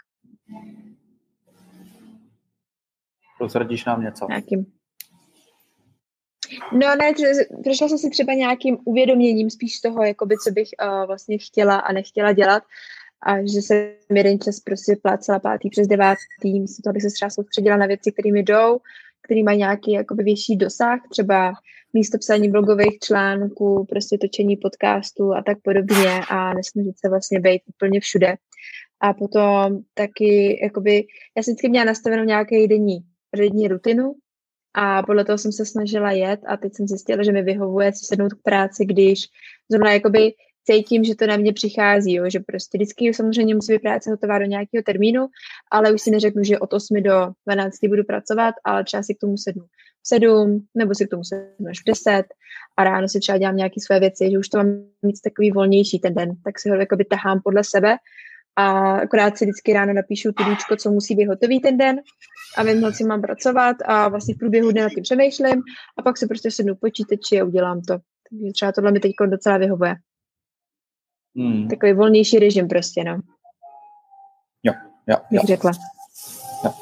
[3.38, 4.27] Prozradíš nám něco?
[4.29, 4.66] Nějakým
[6.73, 7.12] No ne,
[7.64, 11.92] prošla jsem si třeba nějakým uvědoměním spíš toho, jakoby, co bych uh, vlastně chtěla a
[11.92, 12.62] nechtěla dělat
[13.23, 17.31] a že jsem jeden čas prostě plácela pátý přes devátý, místo toho, abych se třeba
[17.31, 18.79] soustředila na věci, které mi jdou,
[19.23, 21.53] které mají nějaký jakoby větší dosah, třeba
[21.96, 27.62] místo psání blogových článků, prostě točení podcastů a tak podobně a nesnažit se vlastně být
[27.74, 28.35] úplně všude.
[29.00, 31.06] A potom taky, jakoby,
[31.37, 32.98] já jsem vždycky měla nastavenou nějaký denní,
[33.37, 34.14] denní rutinu,
[34.74, 38.04] a podle toho jsem se snažila jet a teď jsem zjistila, že mi vyhovuje si
[38.04, 39.18] sednout k práci, když
[39.70, 40.32] zrovna jakoby
[40.64, 44.38] cítím, že to na mě přichází, jo, že prostě vždycky samozřejmě musí být práce hotová
[44.38, 45.26] do nějakého termínu,
[45.70, 49.20] ale už si neřeknu, že od 8 do 12 budu pracovat, ale třeba si k
[49.20, 49.64] tomu sednu
[50.07, 52.25] v 7, nebo si k tomu sednu až v 10
[52.77, 54.66] a ráno si třeba dělám nějaké své věci, že už to mám
[55.03, 57.97] mít takový volnější ten den, tak si ho jakoby tahám podle sebe
[58.57, 62.01] a akorát si vždycky ráno napíšu tudíčko, co musí být hotový ten den
[62.57, 65.62] a vím, co mám pracovat a vlastně v průběhu dne nad tím přemýšlím
[65.99, 67.99] a pak se prostě sednu počítači a udělám to.
[68.31, 69.95] Takže třeba tohle mi teď docela vyhovuje.
[71.37, 71.69] Hmm.
[71.69, 73.21] Takový volnější režim prostě, no.
[74.62, 74.73] Jo,
[75.07, 75.40] jo, jo.
[75.47, 75.71] řekla.
[76.64, 76.75] Jo.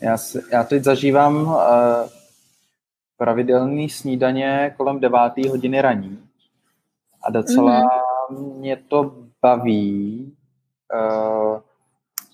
[0.00, 2.17] Já, si, já teď zažívám uh,
[3.18, 6.18] pravidelný snídaně kolem deváté hodiny raní
[7.22, 8.58] a docela mm-hmm.
[8.58, 10.36] mě to baví,
[10.94, 11.60] uh,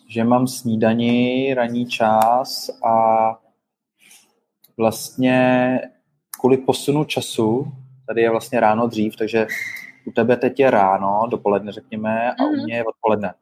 [0.08, 3.38] že mám snídani ranní čas a
[4.76, 5.80] vlastně
[6.40, 7.72] kvůli posunu času,
[8.06, 9.46] tady je vlastně ráno dřív, takže
[10.06, 12.48] u tebe teď je ráno, dopoledne řekněme, a mm-hmm.
[12.48, 12.64] u mhm.
[12.64, 13.34] mě je odpoledne.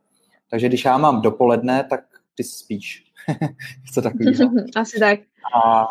[0.50, 3.04] Takže když já mám dopoledne, tak ty spíš.
[3.94, 4.50] Co takového.
[4.76, 5.20] Asi tak.
[5.54, 5.86] A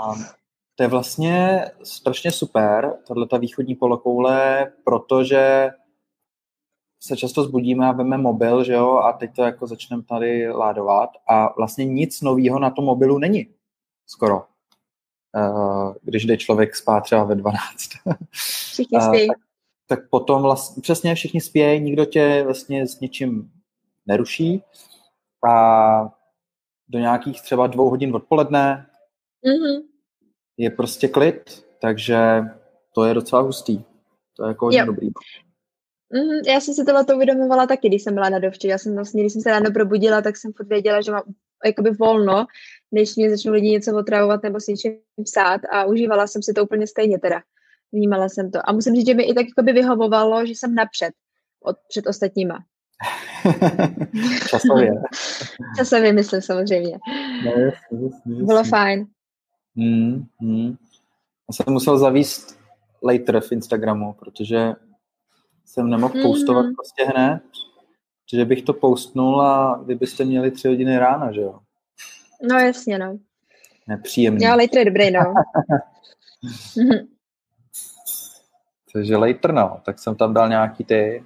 [0.82, 5.70] to je vlastně strašně super, tahle ta východní polokoule, protože
[7.04, 11.10] se často zbudíme a veme mobil, že jo, a teď to jako začneme tady ládovat
[11.28, 13.48] a vlastně nic nového na tom mobilu není.
[14.08, 14.46] Skoro.
[15.38, 17.62] Uh, když jde člověk spát třeba ve 12.
[18.72, 19.38] Všichni uh, tak,
[19.88, 23.52] tak potom vlastně přesně všichni spějí, nikdo tě vlastně s ničím
[24.06, 24.63] neruší
[25.50, 26.13] a
[26.88, 28.88] do nějakých třeba dvou hodin odpoledne
[29.46, 29.90] mm-hmm.
[30.62, 32.17] Je prostě klid, takže
[32.95, 33.84] to je docela hustý.
[34.38, 35.08] To je jako hodně dobrý.
[36.13, 38.67] Mm, já jsem si tohle to uvědomovala taky, když jsem byla na dovči.
[38.67, 41.24] Já jsem vlastně, když jsem se ráno probudila, tak jsem furt věděla, že mám
[41.65, 42.45] jakoby volno,
[42.91, 46.63] než mě začnou lidi něco otravovat nebo si něčím psát a užívala jsem si to
[46.63, 47.41] úplně stejně teda.
[47.91, 48.60] Vnímala jsem to.
[48.69, 51.13] A musím říct, že mi i tak jakoby vyhovovalo, že jsem napřed
[51.63, 52.63] od, před ostatníma.
[54.50, 54.91] Časově.
[55.78, 57.00] Časově myslím samozřejmě.
[57.45, 58.45] No, jasný, jasný, jasný.
[58.45, 59.08] Bylo fajn.
[59.75, 60.75] Hmm, hmm.
[61.49, 62.60] Já jsem musel zavíst
[63.03, 64.73] later v Instagramu, protože
[65.65, 66.23] jsem nemohl mm-hmm.
[66.23, 67.41] postovat prostě hned,
[68.34, 71.60] že bych to postnul a vy byste měli tři hodiny rána, že jo?
[72.49, 73.17] No jasně, no.
[73.88, 74.43] Nepříjemný.
[74.43, 75.19] Já later je dobrý, no.
[78.93, 79.81] Takže later, no.
[79.86, 81.23] Tak jsem tam dal nějaký ty...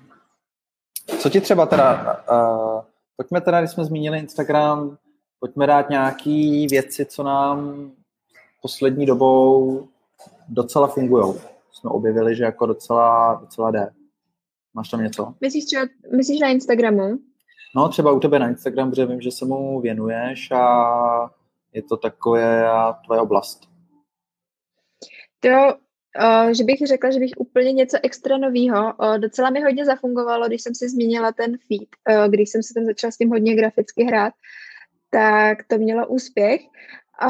[1.19, 2.17] Co ti třeba teda...
[2.31, 2.81] Uh,
[3.15, 4.97] pojďme teda, když jsme zmínili Instagram,
[5.39, 7.91] pojďme dát nějaký věci, co nám
[8.65, 9.87] poslední dobou
[10.47, 11.33] docela fungují.
[11.71, 13.89] Jsme objevili, že jako docela, docela jde.
[14.73, 15.33] Máš tam něco?
[15.41, 15.85] Myslíš třeba,
[16.17, 17.19] myslíš na Instagramu?
[17.75, 21.31] No, třeba u tebe na Instagram, protože vím, že se mu věnuješ a
[21.73, 22.67] je to takové
[23.05, 23.59] tvoje oblast.
[25.39, 28.93] To, uh, že bych řekla, že bych úplně něco extra nového.
[28.93, 32.73] Uh, docela mi hodně zafungovalo, když jsem si změnila ten feed, uh, když jsem se
[32.73, 34.33] tam začala s tím hodně graficky hrát,
[35.09, 36.61] tak to mělo úspěch.
[37.19, 37.29] A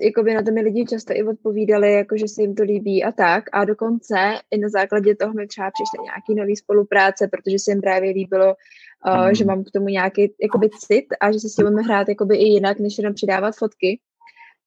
[0.00, 3.12] jakoby na to mi lidi často i odpovídali, jako že se jim to líbí a
[3.12, 3.44] tak.
[3.52, 4.16] A dokonce
[4.50, 8.54] i na základě toho mi třeba přišly nějaký nový spolupráce, protože se jim právě líbilo,
[9.06, 12.08] uh, že mám k tomu nějaký jakoby cit a že se s tím budeme hrát
[12.08, 14.00] jakoby i jinak, než jenom přidávat fotky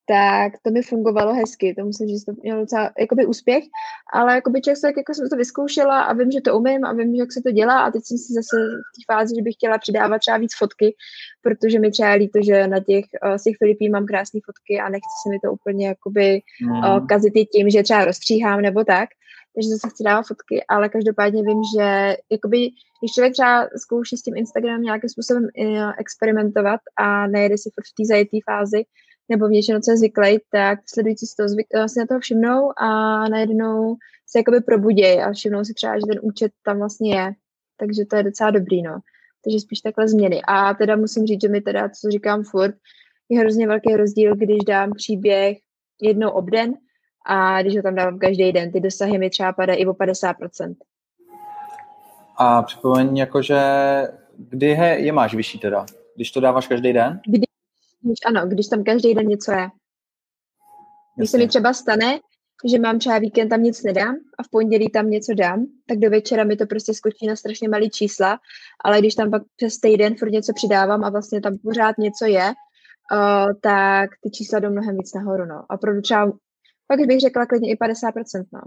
[0.07, 3.63] tak to mi fungovalo hezky, to musím říct, to mělo docela jakoby úspěch,
[4.13, 7.15] ale jakoby člověk tak jako jsem to vyzkoušela a vím, že to umím a vím,
[7.15, 9.77] jak se to dělá a teď jsem si zase v té fázi, že bych chtěla
[9.77, 10.95] přidávat třeba víc fotky,
[11.41, 14.89] protože mi třeba líto, že na těch, uh, z těch Filipín mám krásné fotky a
[14.89, 17.07] nechci se mi to úplně jakoby mm.
[17.07, 19.09] kazit i tím, že třeba rozstříhám nebo tak,
[19.55, 22.57] takže zase chci dávat fotky, ale každopádně vím, že jakoby,
[22.99, 27.95] když člověk třeba zkouší s tím Instagramem nějakým způsobem uh, experimentovat a nejede si v
[27.97, 28.83] té zajetý fázi,
[29.29, 32.71] nebo v něčem, co je zvyklý, tak sledující si, to zvyk, si na toho všimnou
[32.77, 32.89] a
[33.29, 33.95] najednou
[34.27, 37.31] se jakoby probudějí a všimnou si třeba, že ten účet tam vlastně je.
[37.79, 38.99] Takže to je docela dobrý, no.
[39.43, 40.41] Takže spíš takhle změny.
[40.47, 42.75] A teda musím říct, že mi teda, co říkám furt,
[43.29, 45.57] je hrozně velký rozdíl, když dám příběh
[46.01, 46.73] jednou obden
[47.25, 48.71] a když ho tam dávám každý den.
[48.71, 50.75] Ty dosahy mi třeba padají i o 50%.
[52.37, 53.61] A připomeň, jakože
[54.37, 55.85] kdy he, je máš vyšší teda?
[56.15, 57.21] Když to dáváš každý den?
[57.25, 57.46] Kdy
[58.07, 59.67] když, ano, když tam každý den něco je.
[61.17, 62.19] Když se mi třeba stane,
[62.65, 66.09] že mám třeba víkend tam nic nedám a v pondělí tam něco dám, tak do
[66.09, 68.39] večera mi to prostě skočí na strašně malý čísla,
[68.83, 72.53] ale když tam pak přes týden furt něco přidávám a vlastně tam pořád něco je,
[73.11, 75.65] uh, tak ty čísla jdou mnohem víc nahoru, no.
[75.69, 76.31] A opravdu třeba,
[76.87, 78.61] pak bych řekla klidně i 50%, no.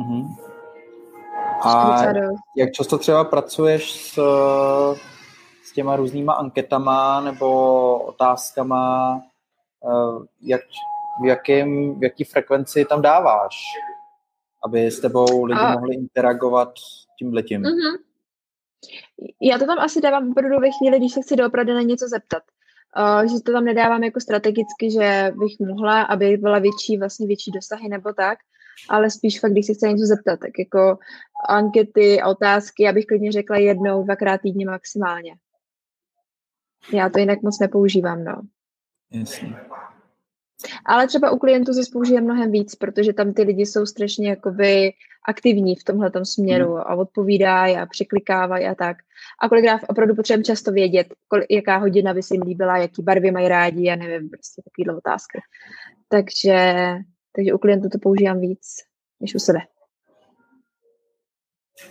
[0.00, 0.36] Mm-hmm.
[1.60, 2.02] A
[2.56, 4.18] jak často třeba pracuješ s
[5.74, 9.20] těma různýma anketama nebo otázkama,
[9.84, 10.60] eh, jak,
[11.22, 13.56] v, jakém, v jaký frekvenci tam dáváš,
[14.64, 15.72] aby s tebou lidi a...
[15.72, 16.72] mohli interagovat
[17.18, 17.62] tím letím.
[17.62, 17.98] Mm-hmm.
[19.40, 22.42] Já to tam asi dávám opravdu ve chvíli, když se chci doopravdy na něco zeptat.
[22.98, 27.50] Uh, že to tam nedávám jako strategicky, že bych mohla, aby byla větší, vlastně větší
[27.50, 28.38] dosahy nebo tak,
[28.88, 30.98] ale spíš fakt, když se chce něco zeptat, tak jako
[31.48, 35.36] ankety, otázky, abych klidně řekla jednou, dvakrát týdně maximálně.
[36.92, 38.42] Já to jinak moc nepoužívám, no.
[39.12, 39.56] Jasně.
[40.86, 44.92] Ale třeba u klientů se použije mnohem víc, protože tam ty lidi jsou strašně jakoby
[45.28, 46.80] aktivní v tomhle směru hmm.
[46.86, 48.96] a odpovídají a překlikávají a tak.
[49.42, 53.30] A kolikrát opravdu potřebujeme často vědět, kol, jaká hodina by se jim líbila, jaký barvy
[53.30, 55.40] mají rádi, já nevím, prostě takovýhle otázky.
[56.08, 56.74] Takže,
[57.32, 58.66] takže u klientů to používám víc,
[59.20, 59.58] než u sebe.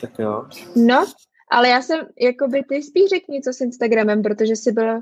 [0.02, 0.46] Tak jo.
[0.76, 1.06] No,
[1.52, 5.02] ale já jsem, jakoby, ty spíš řekni, co s Instagramem, protože jsi byl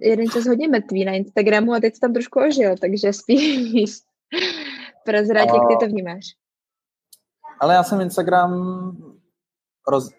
[0.00, 3.90] jeden čas hodně mrtvý na Instagramu a teď tam trošku ožil, takže spíš
[5.04, 6.24] prozrať, jak ty to vnímáš.
[7.60, 8.52] Ale já jsem Instagram
[9.88, 10.10] roz...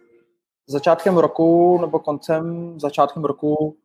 [0.67, 3.77] začátkem roku nebo koncem začátkem roku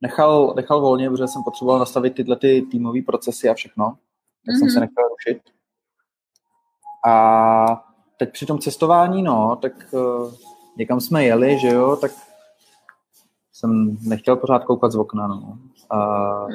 [0.00, 3.84] nechal, nechal volně, protože jsem potřeboval nastavit tyhle ty týmové procesy a všechno.
[3.84, 4.58] Tak mm-hmm.
[4.58, 4.80] jsem se mhm.
[4.80, 5.42] nechal rušit.
[7.06, 7.84] A
[8.18, 10.32] teď při tom cestování, no, tak uh,
[10.78, 12.10] někam jsme jeli, že jo, tak
[13.52, 15.58] jsem nechtěl pořád koukat z okna, no.
[15.90, 15.98] A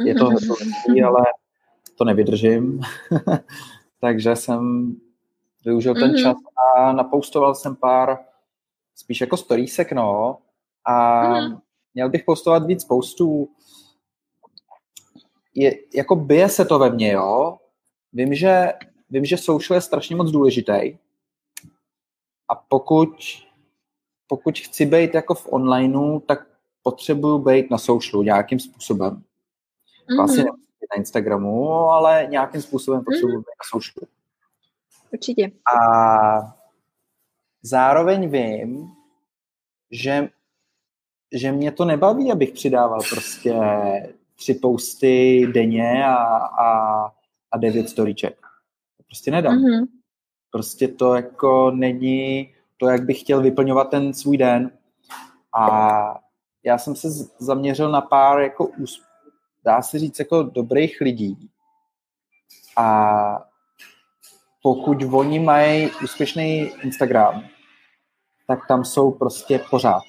[0.05, 1.25] je to hezký, ale
[1.97, 2.81] to nevydržím.
[3.99, 4.93] Takže jsem
[5.65, 6.37] využil ten čas
[6.77, 8.17] a napoustoval jsem pár
[8.95, 10.37] spíš jako storiesek, no.
[10.85, 11.59] A mm-hmm.
[11.93, 13.49] měl bych postovat víc postů.
[15.55, 17.57] Je, jako bije se to ve mně, jo.
[18.13, 18.73] Vím, že,
[19.09, 20.97] vím, že social je strašně moc důležitý.
[22.49, 23.09] A pokud,
[24.33, 26.47] pokud chci být jako v onlineu, tak
[26.83, 29.11] potřebuju být na socialu nějakým způsobem.
[29.13, 30.17] Mm-hmm.
[30.17, 33.39] Vlastně na Instagramu, ale nějakým způsobem potřebuji mm-hmm.
[33.39, 34.07] být na socialu.
[35.11, 35.51] Určitě.
[35.75, 36.55] A
[37.61, 38.87] zároveň vím,
[39.91, 40.29] že,
[41.33, 43.55] že mě to nebaví, abych přidával prostě
[44.35, 47.05] tři posty denně a, a,
[47.51, 48.39] a devět storíček.
[48.97, 49.57] To prostě nedám.
[49.57, 49.87] Mm-hmm.
[50.51, 54.71] Prostě to jako není to, jak bych chtěl vyplňovat ten svůj den.
[55.59, 56.19] A
[56.63, 57.07] já jsem se
[57.37, 58.69] zaměřil na pár jako
[59.65, 61.49] dá se říct jako dobrých lidí.
[62.77, 63.45] A
[64.63, 67.43] pokud oni mají úspěšný Instagram,
[68.47, 70.01] tak tam jsou prostě pořád.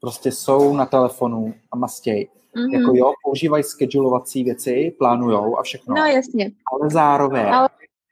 [0.00, 2.28] Prostě jsou na telefonu a mastěj.
[2.56, 2.80] Mm-hmm.
[2.80, 5.94] Jako jo, používají schedulovací věci, plánujou a všechno.
[5.94, 6.50] No jasně.
[6.72, 7.68] Ale zároveň ale...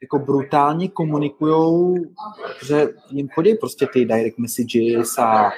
[0.07, 1.97] jako brutálně komunikujou,
[2.67, 5.51] že jim chodí prostě ty direct messages a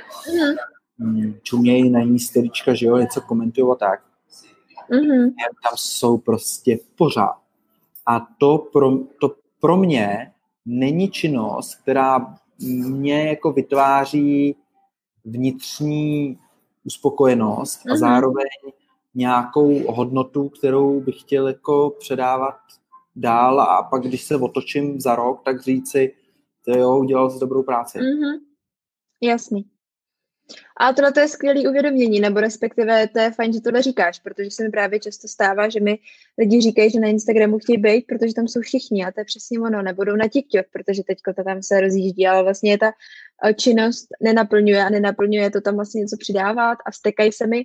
[1.01, 1.35] mm-hmm.
[1.43, 4.01] čumějí na ní storička, že jo, něco komentují a tak.
[4.91, 5.33] Mm-hmm.
[5.37, 7.39] Tam jsou prostě pořád.
[8.07, 10.33] A to pro, to pro mě
[10.67, 12.35] není činnost, která
[12.87, 14.57] mě jako vytváří
[15.25, 16.39] vnitřní
[16.85, 17.91] uspokojenost mm-hmm.
[17.91, 17.99] a mhm.
[17.99, 18.49] zároveň
[19.15, 22.57] nějakou hodnotu, kterou bych chtěl jako předávat
[23.21, 26.15] dál a pak, když se otočím za rok, tak říci,
[26.67, 27.99] jo, udělal jsi dobrou práci.
[27.99, 28.41] Mm-hmm.
[29.23, 29.65] Jasný.
[30.81, 34.51] A tohle to je skvělé uvědomění, nebo respektive to je fajn, že tohle říkáš, protože
[34.51, 35.99] se mi právě často stává, že mi
[36.39, 39.61] lidi říkají, že na Instagramu chtějí být, protože tam jsou všichni a to je přesně
[39.61, 42.93] ono, nebudou na TikTok, protože teďko to tam se rozjíždí, ale vlastně je ta
[43.57, 47.57] činnost nenaplňuje a nenaplňuje to tam vlastně něco přidávat a vstekají se mi.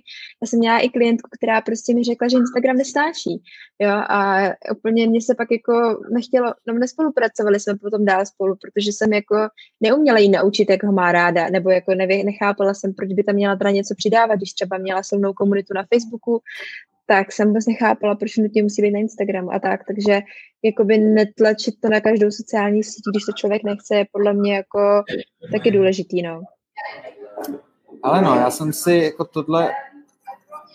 [0.42, 3.42] Já jsem měla i klientku, která prostě mi řekla, že Instagram nestáší.
[3.78, 4.40] Jo, a
[4.76, 9.36] úplně mě se pak jako nechtělo, no nespolupracovali jsme potom dál spolu, protože jsem jako
[9.80, 13.34] neuměla jí naučit, jak ho má ráda, nebo jako nevě, nechápala jsem, proč by tam
[13.34, 16.40] měla teda něco přidávat, když třeba měla silnou komunitu na Facebooku,
[17.06, 20.20] tak jsem vůbec nechápala, proč nutně musí být na Instagramu a tak, takže
[20.62, 25.02] jakoby netlačit to na každou sociální síť, když to člověk nechce, je podle mě jako
[25.52, 26.42] taky důležitý, no.
[28.02, 29.72] Ale no, já jsem si jako tohle,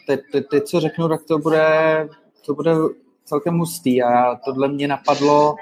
[0.08, 1.68] teď, teď, teď co řeknu, tak to bude,
[2.46, 2.72] to bude
[3.26, 5.56] celkem hustý a tohle mě napadlo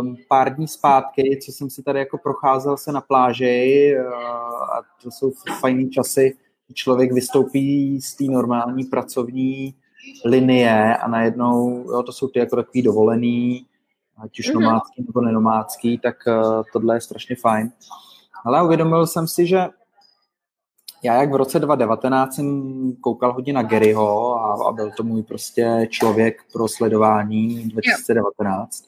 [0.00, 4.14] um, pár dní zpátky, co jsem si tady jako procházel se na pláži uh,
[4.52, 6.36] a to jsou fajný časy,
[6.74, 9.74] člověk vystoupí z té normální pracovní
[10.24, 13.66] linie a najednou, jo, to jsou ty jako takový dovolený,
[14.18, 14.60] ať už mm-hmm.
[14.60, 17.70] nomádský nebo nenomádský, tak uh, tohle je strašně fajn.
[18.44, 19.66] Ale uvědomil jsem si, že
[21.02, 25.22] já jak v roce 2019 jsem koukal hodně na Garyho a, a byl to můj
[25.22, 28.84] prostě člověk pro sledování 2019,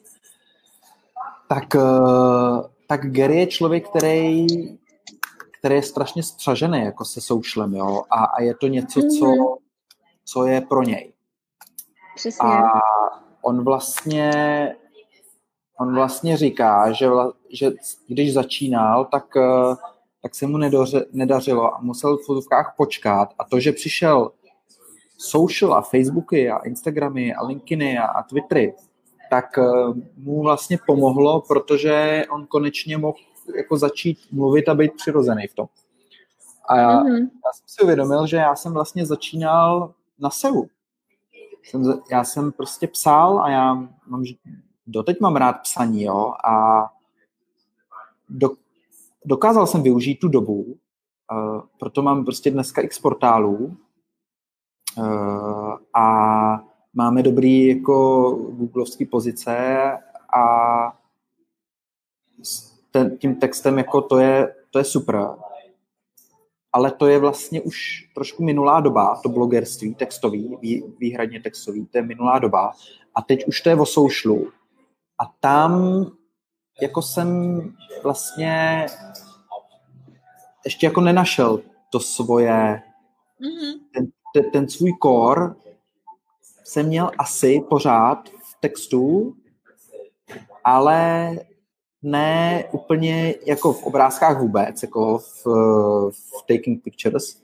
[1.49, 4.47] tak, uh, tak Gary je člověk, který
[5.59, 9.45] který je strašně střažený jako se soušlem, jo, a, a je to něco, co, mhm.
[10.25, 11.13] co je pro něj.
[12.15, 12.49] Přesně.
[12.49, 12.63] A
[13.41, 14.31] on vlastně
[15.79, 17.07] on vlastně říká, že,
[17.49, 17.71] že
[18.07, 19.75] když začínal, tak, eh,
[20.21, 24.31] tak se mu nedoře, nedařilo a musel v fotovkách počkat a to, že přišel
[25.17, 28.73] social a Facebooky a Instagramy a LinkedIny a, a Twittery,
[29.29, 29.63] tak eh,
[30.17, 33.17] mu vlastně pomohlo, protože on konečně mohl
[33.55, 35.67] jako začít mluvit a být přirozený v tom.
[36.69, 37.29] A já, mm-hmm.
[37.45, 40.63] já jsem si uvědomil, že já jsem vlastně začínal na SEU.
[41.63, 43.73] Jsem, já jsem prostě psal a já
[44.07, 44.23] mám,
[44.87, 46.85] doteď mám rád psaní, jo, a
[48.29, 48.49] do,
[49.25, 53.77] dokázal jsem využít tu dobu, uh, proto mám prostě dneska x portálů
[54.97, 59.77] uh, a máme dobrý jako googlovský pozice
[60.37, 60.97] a
[62.97, 65.27] ten, tím textem jako to je, to je super.
[66.73, 71.97] Ale to je vlastně už trošku minulá doba, to blogerství textový, vý, výhradně textový, to
[71.97, 72.71] je minulá doba.
[73.15, 74.51] A teď už to je o socialu.
[75.21, 76.05] A tam
[76.81, 77.59] jako jsem
[78.03, 78.85] vlastně
[80.65, 82.81] ještě jako nenašel to svoje,
[83.41, 83.79] mm-hmm.
[83.93, 85.55] ten, ten, ten svůj core
[86.63, 89.35] jsem měl asi pořád v textu,
[90.63, 91.31] ale
[92.03, 95.45] ne úplně jako v obrázkách vůbec, jako v,
[96.11, 97.41] v taking pictures,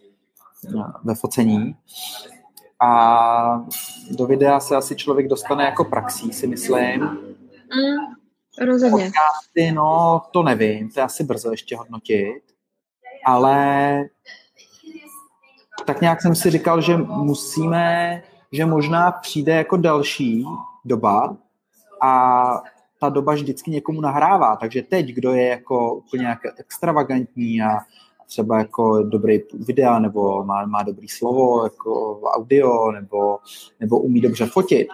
[1.03, 1.75] ve focení.
[2.79, 3.65] A
[4.11, 7.01] do videa se asi člověk dostane jako praxí, si myslím.
[7.01, 9.05] Mm, rozhodně.
[9.05, 12.41] Podcasty, no, to nevím, to je asi brzo ještě hodnotit.
[13.25, 14.05] Ale
[15.85, 20.45] tak nějak jsem si říkal, že musíme, že možná přijde jako další
[20.85, 21.37] doba
[22.01, 22.63] a
[23.03, 27.79] ta doba vždycky někomu nahrává, takže teď, kdo je jako úplně jak extravagantní a
[28.27, 33.39] třeba jako dobrý videa, nebo má, má dobrý slovo, jako audio, nebo,
[33.79, 34.87] nebo umí dobře fotit,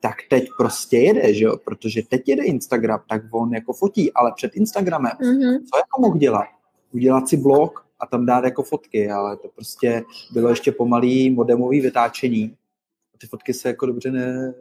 [0.00, 1.56] tak teď prostě jede, že jo?
[1.64, 5.58] Protože teď jede Instagram, tak on jako fotí, ale před Instagramem, mm-hmm.
[5.70, 6.46] co jako mohl dělat?
[6.92, 10.02] Udělat si blog a tam dát jako fotky, ale to prostě
[10.32, 12.56] bylo ještě pomalý modemový vytáčení.
[13.14, 14.54] A ty fotky se jako dobře ne,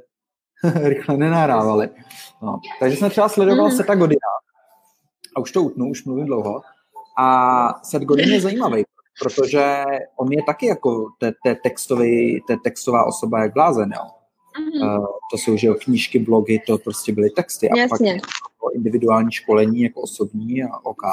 [0.83, 1.89] rychle nenahrávaly.
[2.41, 2.59] No.
[2.79, 3.71] Takže jsem třeba sledoval mm.
[3.71, 4.27] Seta Godina
[5.35, 6.61] a už to utnu, už mluvím dlouho.
[7.17, 8.83] A Set Godin je zajímavý,
[9.21, 9.83] protože
[10.15, 14.03] on je taky jako te, te textový, te textová osoba jak blázen, jo.
[14.03, 14.99] Mm-hmm.
[14.99, 17.69] Uh, to jsou, že jo, knížky, blogy, to prostě byly texty.
[17.69, 18.13] A Jasně.
[18.13, 18.31] pak
[18.75, 21.03] individuální školení jako osobní a OK.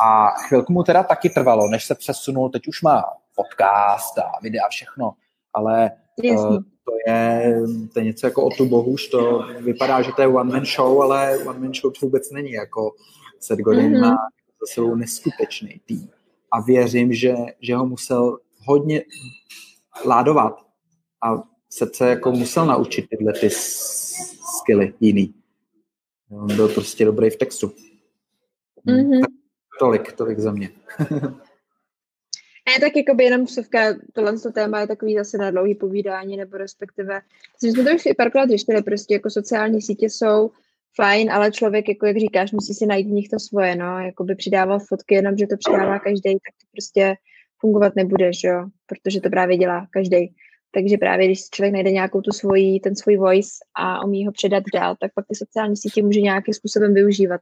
[0.00, 4.68] A chvilku mu teda taky trvalo, než se přesunul, teď už má podcast a videa,
[4.68, 5.12] všechno,
[5.54, 5.90] ale
[6.24, 7.54] uh, to je,
[7.92, 11.02] to je něco jako o tu bohuž, to vypadá, že to je one man show,
[11.02, 12.94] ale one man show to vůbec není, jako
[13.40, 14.00] Seth Godin mm-hmm.
[14.00, 14.16] má
[14.60, 16.08] za sebou neskutečný tým.
[16.52, 19.02] A věřím, že, že ho musel hodně
[20.06, 20.66] ládovat
[21.22, 23.50] a se jako musel naučit tyhle ty
[24.60, 25.34] skilly jiný.
[26.30, 27.72] On byl prostě dobrý v textu.
[28.86, 29.20] Mm-hmm.
[29.20, 29.30] Tak
[29.78, 30.70] tolik, tolik za mě.
[32.68, 36.36] Ne, tak jako by jenom vsuvka, tohle to téma je takový zase na dlouhý povídání,
[36.36, 37.20] nebo respektive,
[37.64, 40.50] že jsme to už i párkrát řešili, prostě jako sociální sítě jsou
[40.96, 44.24] fajn, ale člověk, jako jak říkáš, musí si najít v nich to svoje, no, jako
[44.24, 47.14] by přidával fotky, jenom že to přidává každý, tak to prostě
[47.60, 50.34] fungovat nebude, že jo, protože to právě dělá každý.
[50.70, 54.64] Takže právě když člověk najde nějakou tu svoji, ten svůj voice a umí ho předat
[54.74, 57.40] dál, tak pak ty sociální sítě může nějakým způsobem využívat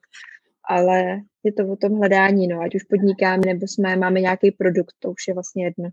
[0.68, 4.94] ale je to o tom hledání, no, ať už podnikáme, nebo jsme, máme nějaký produkt,
[4.98, 5.88] to už je vlastně jedno.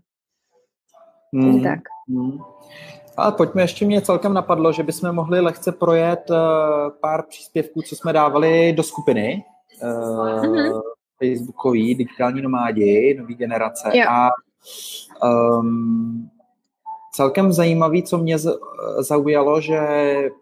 [1.34, 1.62] Hmm.
[1.62, 1.80] Tak.
[2.08, 2.38] Hmm.
[3.16, 6.36] Ale pojďme, ještě mě celkem napadlo, že bychom mohli lehce projet uh,
[7.00, 9.44] pár příspěvků, co jsme dávali do skupiny
[9.82, 10.80] uh.
[11.18, 13.90] Facebookový, digitální nomádi, nový generace.
[13.94, 14.04] Jo.
[14.08, 14.30] A
[15.58, 16.30] um,
[17.12, 18.36] celkem zajímavý, co mě
[18.98, 19.78] zaujalo, že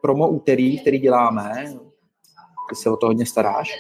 [0.01, 1.75] promo úterý, který děláme,
[2.71, 3.71] ty se o to hodně staráš,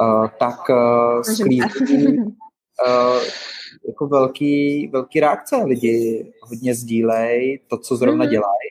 [0.00, 3.22] uh, tak uh, sklízí uh,
[3.88, 5.56] jako velký, velký reakce.
[5.56, 8.30] Lidi hodně sdílej to, co zrovna mm-hmm.
[8.30, 8.70] dělají.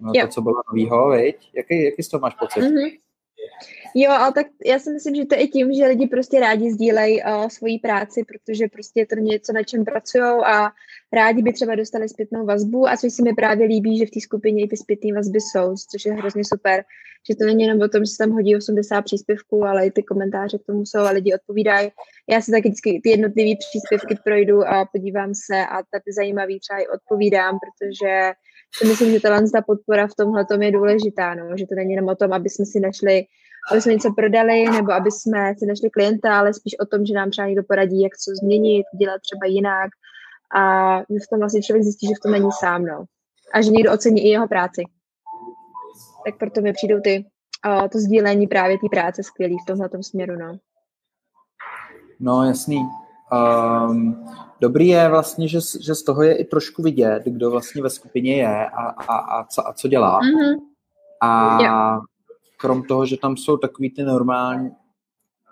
[0.00, 1.50] No, to, co bylo novýho, viď?
[1.54, 2.60] Jaký, jaký z toho máš pocit?
[2.60, 2.98] Mm-hmm.
[3.94, 7.22] Jo, ale tak já si myslím, že to je tím, že lidi prostě rádi sdílejí
[7.22, 10.70] uh, svoji práci, protože prostě je to něco, na čem pracují a
[11.12, 14.20] rádi by třeba dostali zpětnou vazbu a což si mi právě líbí, že v té
[14.20, 16.84] skupině i ty zpětné vazby jsou, což je hrozně super,
[17.30, 20.02] že to není jenom o tom, že se tam hodí 80 příspěvků, ale i ty
[20.02, 21.90] komentáře k tomu jsou a lidi odpovídají.
[22.30, 26.78] Já si taky vždycky ty jednotlivé příspěvky projdu a podívám se a tady zajímavý třeba
[26.78, 28.32] i odpovídám, protože
[28.74, 31.56] si myslím, že ta podpora v tomhle je důležitá, no?
[31.58, 33.24] že to není jenom o tom, aby jsme si našli
[33.70, 37.14] aby jsme něco prodali, nebo aby jsme si našli klienta, ale spíš o tom, že
[37.14, 39.90] nám třeba někdo poradí, jak co změnit, dělat třeba jinak
[40.54, 43.04] a v tom vlastně člověk zjistí, že v tom není sám, no.
[43.54, 44.82] A že někdo ocení i jeho práci.
[46.26, 47.24] Tak proto mi přijdou ty
[47.66, 50.58] uh, to sdílení právě té práce skvělý v tomhle směru, no.
[52.20, 52.88] No, jasný.
[53.32, 54.26] Um,
[54.60, 58.36] dobrý je vlastně, že, že z toho je i trošku vidět, kdo vlastně ve skupině
[58.36, 60.20] je a, a, a, co, a co dělá.
[60.20, 60.56] Mm-hmm.
[61.20, 62.00] A yeah.
[62.62, 64.70] Krom toho, že tam jsou takový ty normální,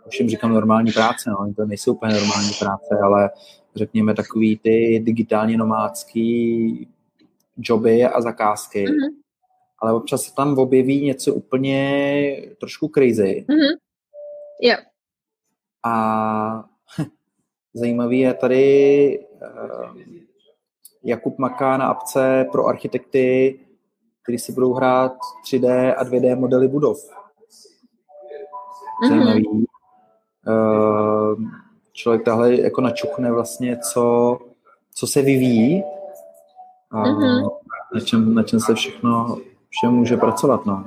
[0.06, 3.30] už jim říkám normální práce, no, to nejsou úplně normální práce, ale
[3.76, 6.88] řekněme takový ty digitálně nomádský
[7.58, 8.84] joby a zakázky.
[8.84, 9.14] Mm-hmm.
[9.78, 13.44] Ale občas se tam objeví něco úplně trošku crazy.
[13.48, 13.76] Mm-hmm.
[14.62, 14.80] Yeah.
[15.84, 16.64] A
[17.74, 19.96] zajímavý je tady uh,
[21.04, 23.60] Jakub Maká na apce pro architekty,
[24.22, 25.12] který si budou hrát
[25.44, 26.98] 3D a 2D modely budov.
[29.08, 29.48] Zajímavý.
[29.48, 29.64] Mm-hmm.
[30.46, 31.42] Uh,
[31.92, 34.38] člověk tahle jako načuchne vlastně, co,
[34.94, 35.84] co se vyvíjí
[36.90, 37.50] a mm-hmm.
[37.94, 40.66] na, čem, na čem se všechno všem může pracovat.
[40.66, 40.84] No.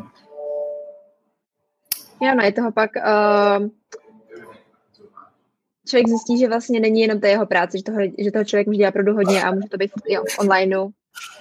[2.21, 3.67] Jo, no je toho pak uh,
[5.87, 8.77] člověk zjistí, že vlastně není jenom ta jeho práce, že toho, že toho člověk může
[8.77, 10.77] dělat opravdu hodně a může to být jo, online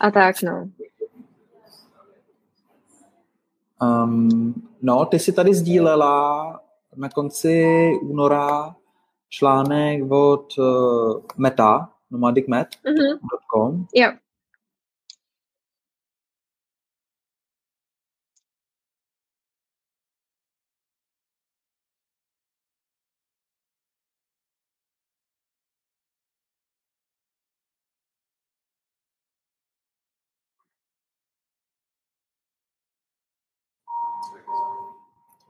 [0.00, 0.68] a tak, no.
[3.82, 6.60] Um, no, ty si tady sdílela
[6.96, 8.74] na konci února
[9.28, 13.72] článek od uh, Meta, nomadicmet.com.
[13.72, 13.86] Mm-hmm.
[13.94, 14.12] Jo.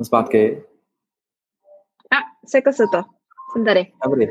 [0.04, 0.64] Zpátky.
[2.12, 2.16] A,
[2.48, 3.02] sekl se to.
[3.52, 3.92] Jsem tady.
[4.04, 4.28] Dobrý.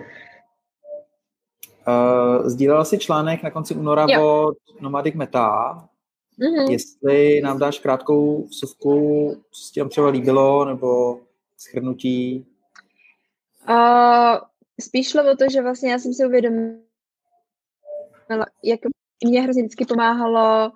[1.88, 4.48] Uh, sdílela si článek na konci února jo.
[4.48, 5.90] od Nomadic Meta.
[6.40, 6.72] Mm-hmm.
[6.72, 11.20] Jestli nám dáš krátkou vsuvku, co se ti tam třeba líbilo, nebo
[11.58, 12.46] schrnutí?
[13.70, 14.38] Uh,
[14.82, 16.80] spíš šlo o to, že vlastně já jsem si uvědomila,
[18.64, 18.80] jak
[19.26, 20.72] mě hrozně vždycky pomáhalo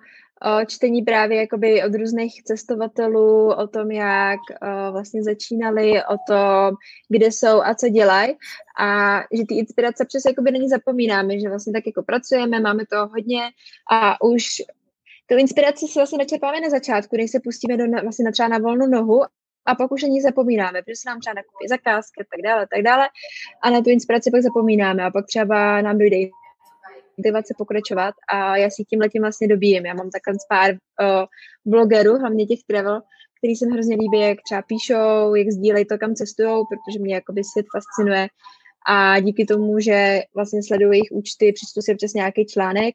[0.66, 4.40] čtení právě jakoby od různých cestovatelů, o tom, jak
[4.90, 6.76] vlastně začínali, o tom,
[7.08, 8.34] kde jsou a co dělají.
[8.80, 13.06] A že ty inspirace přes jakoby není zapomínáme, že vlastně tak jako pracujeme, máme to
[13.06, 13.42] hodně
[13.92, 14.46] a už
[15.28, 18.58] tu inspiraci si vlastně načerpáme na začátku, než se pustíme do, vlastně na třeba na
[18.58, 19.22] volnou nohu
[19.66, 22.82] a pak už ani zapomínáme, protože se nám třeba nakupí zakázky a tak dále, tak
[22.82, 23.08] dále.
[23.62, 26.16] A na tu inspiraci pak zapomínáme a pak třeba nám dojde
[27.18, 29.86] motivace pokračovat a já si tím letím vlastně dobíjím.
[29.86, 31.24] Já mám takhle pár uh,
[31.64, 33.00] blogerů, hlavně těch travel,
[33.38, 37.14] který se mi hrozně líbí, jak třeba píšou, jak sdílejí to, kam cestují, protože mě
[37.14, 38.28] jakoby svět fascinuje
[38.88, 42.94] a díky tomu, že vlastně sleduju jejich účty, přečtu si přes nějaký článek,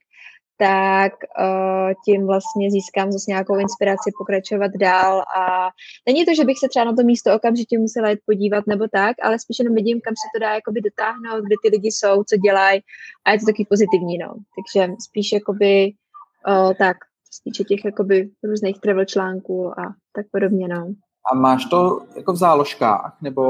[0.62, 5.70] tak uh, tím vlastně získám zase nějakou inspiraci pokračovat dál a
[6.08, 9.16] není to, že bych se třeba na to místo okamžitě musela jít podívat nebo tak,
[9.24, 12.38] ale spíš jenom vidím, kam se to dá jakoby dotáhnout, kde ty lidi jsou, co
[12.38, 12.82] dělají
[13.26, 14.28] a je to taky pozitivní, no.
[14.58, 15.94] Takže spíš jakoby
[16.48, 16.98] uh, tak,
[17.44, 20.94] týče těch jakoby různých travel článků a tak podobně, no.
[21.32, 23.44] A máš to jako v záložkách, nebo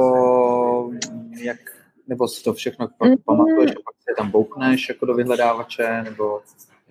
[1.44, 1.60] jak,
[2.08, 3.18] nebo si to všechno mm-hmm.
[3.26, 6.42] pamatuješ, pak se tam boukneš jako do vyhledávače, nebo...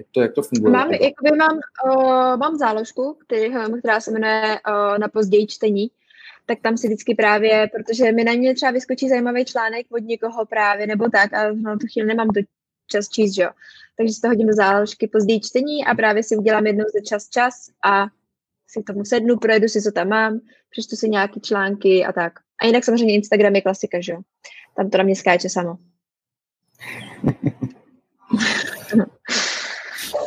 [0.01, 0.73] Jak to, jak to funguje?
[0.73, 5.91] Mám, jakoby mám, uh, mám záložku, který, která se jmenuje uh, na později čtení,
[6.47, 10.47] tak tam si vždycky právě, protože mi na ně třeba vyskočí zajímavý článek od někoho
[10.47, 12.41] právě, nebo tak, a na tu chvíli nemám to
[12.87, 13.51] čas číst, jo.
[13.97, 17.29] Takže si to hodím do záložky později čtení a právě si udělám jednou za čas
[17.29, 18.07] čas a
[18.69, 20.41] si tomu sednu, projedu si, co tam mám,
[20.71, 22.33] přečtu si nějaké články a tak.
[22.63, 24.21] A jinak samozřejmě Instagram je klasika, že jo.
[24.77, 25.77] Tam to na mě skáče samo.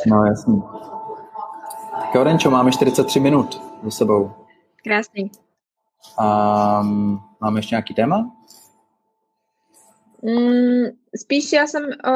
[0.08, 0.64] No, jasný.
[1.92, 4.32] Tak Orenčo, máme 43 minut za sebou.
[4.84, 5.32] Krásný.
[6.20, 8.32] Um, máme ještě nějaký téma?
[10.22, 10.86] Mm,
[11.22, 12.12] spíš já jsem o,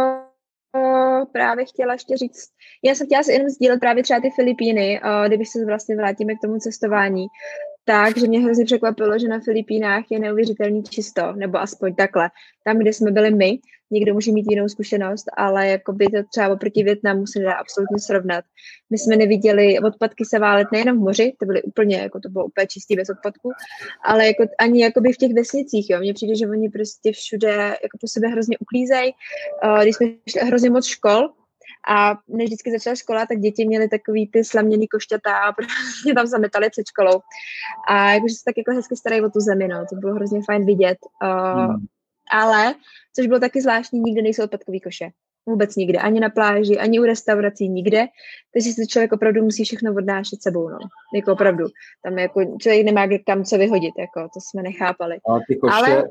[0.79, 2.49] o, právě chtěla ještě říct,
[2.83, 6.35] já jsem chtěla si jenom sdílet právě třeba ty Filipíny, o, kdybych se vlastně vrátíme
[6.35, 7.27] k tomu cestování,
[7.85, 12.29] takže mě hrozně překvapilo, že na Filipínách je neuvěřitelný čisto, nebo aspoň takhle.
[12.63, 13.59] Tam, kde jsme byli my,
[13.91, 17.99] někdo může mít jinou zkušenost, ale jako by to třeba oproti Větnamu se nedá absolutně
[17.99, 18.45] srovnat.
[18.89, 22.45] My jsme neviděli odpadky se válet nejenom v moři, to byly úplně, jako to bylo
[22.45, 23.51] úplně čistý bez odpadků,
[24.03, 25.99] ale jako ani jakoby v těch vesnicích, jo.
[25.99, 29.13] Mně přijde, že oni prostě všude jako po sebe hrozně uklízejí.
[29.63, 31.29] Uh, když jsme šli hrozně moc škol,
[31.89, 36.27] a než vždycky začala škola, tak děti měly takový ty slaměný košťata a prostě tam
[36.27, 37.19] zametali před školou.
[37.89, 39.85] A jakože se tak jako hezky starají o tu zemi, no.
[39.89, 40.97] To bylo hrozně fajn vidět.
[41.23, 41.75] Uh.
[42.31, 42.73] Ale,
[43.15, 45.09] což bylo taky zvláštní, nikde nejsou odpadkový koše.
[45.45, 45.99] Vůbec nikde.
[45.99, 48.05] Ani na pláži, ani u restaurací, nikde.
[48.53, 50.69] Takže si člověk opravdu musí všechno odnášet sebou.
[50.69, 50.77] No.
[51.15, 51.65] Jako opravdu.
[52.03, 53.93] Tam jako člověk nemá kam co vyhodit.
[53.99, 55.17] Jako, to jsme nechápali.
[55.27, 56.03] Ale ty koše, Ale...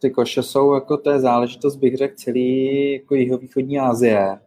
[0.00, 4.38] ty koše jsou jako to je záležitost, bych řekl, celý jako jihovýchodní Asie.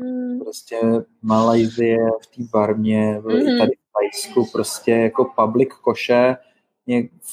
[0.00, 0.38] Mm.
[0.40, 0.76] Prostě
[1.22, 3.58] Malajzie, v té barmě, mm-hmm.
[3.58, 6.36] tady v Tajsku, prostě jako public koše.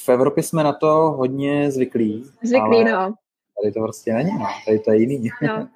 [0.05, 0.87] V Evropě jsme na to
[1.17, 2.25] hodně zvyklí.
[2.43, 3.13] Zvyklí, no.
[3.61, 4.45] Tady to prostě není, no.
[4.65, 5.29] tady to je jiný.
[5.41, 5.69] No.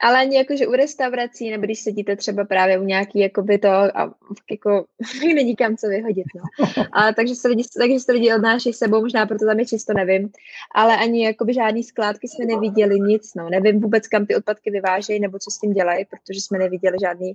[0.00, 4.14] Ale ani jakože u restaurací, nebo když sedíte třeba právě u nějaký jakoby to a
[4.50, 4.84] jako
[5.34, 6.66] není kam co vyhodit, no.
[6.92, 10.30] A takže se lidi, takže se lidi odnášejí sebou, možná proto tam je čisto, nevím.
[10.74, 13.50] Ale ani jakoby žádný skládky jsme neviděli nic, no.
[13.50, 17.32] Nevím vůbec, kam ty odpadky vyvážejí, nebo co s tím dělají, protože jsme neviděli žádný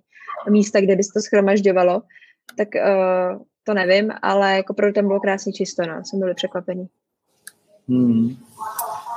[0.50, 2.02] místa, kde by se to schromažďovalo.
[2.58, 6.06] Tak uh, to nevím, ale jako proto tam bylo krásně čisto, no.
[6.06, 6.88] Jsme byli překvapení.
[7.88, 8.36] Hmm.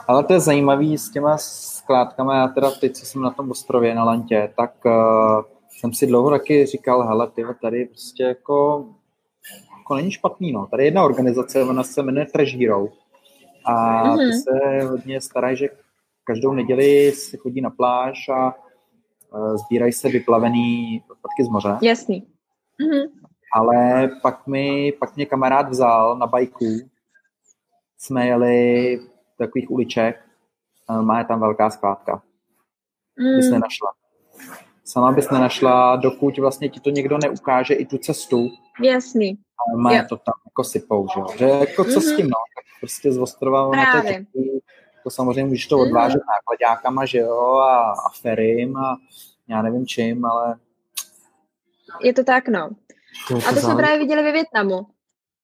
[0.09, 3.95] Ale to je zajímavý s těma skládkama, já teda teď, co jsem na tom ostrově
[3.95, 4.93] na Lantě, tak uh,
[5.71, 8.87] jsem si dlouho taky říkal, hele, ty tady prostě jako,
[9.79, 10.67] jako není špatný, no.
[10.67, 12.27] Tady je jedna organizace, ona se jmenuje
[12.59, 12.89] Hero.
[13.65, 14.17] A mm-hmm.
[14.17, 15.69] ty se hodně starají, že
[16.25, 18.55] každou neděli si chodí na pláž a
[19.35, 21.79] uh, sbírají se vyplavený odpadky z moře.
[21.83, 22.27] Jasný.
[22.81, 23.26] Mm-hmm.
[23.53, 26.67] Ale pak, mi, pak mě kamarád vzal na bajku,
[27.99, 29.01] jsme jeli
[29.39, 30.21] takových uliček,
[31.01, 32.23] má je tam velká skládka.
[33.19, 33.37] Mm.
[33.37, 33.93] Bys nenašla.
[34.85, 38.49] Sama bys nenašla, dokud vlastně ti to někdo neukáže i tu cestu.
[38.83, 39.39] Jasný.
[39.59, 41.27] Ale má to tam jako sypou, že jo.
[41.39, 42.13] Že jako co mm-hmm.
[42.13, 42.37] s tím, no.
[42.57, 44.09] Tak prostě z ostrova na to
[45.07, 46.27] to samozřejmě můžeš to odvážet mm.
[46.37, 48.97] nákladákama, že jo, a, a ferim a
[49.49, 50.59] já nevím čím, ale...
[52.03, 52.71] Je to tak, no.
[53.29, 54.87] To a to jsme právě viděli ve Větnamu.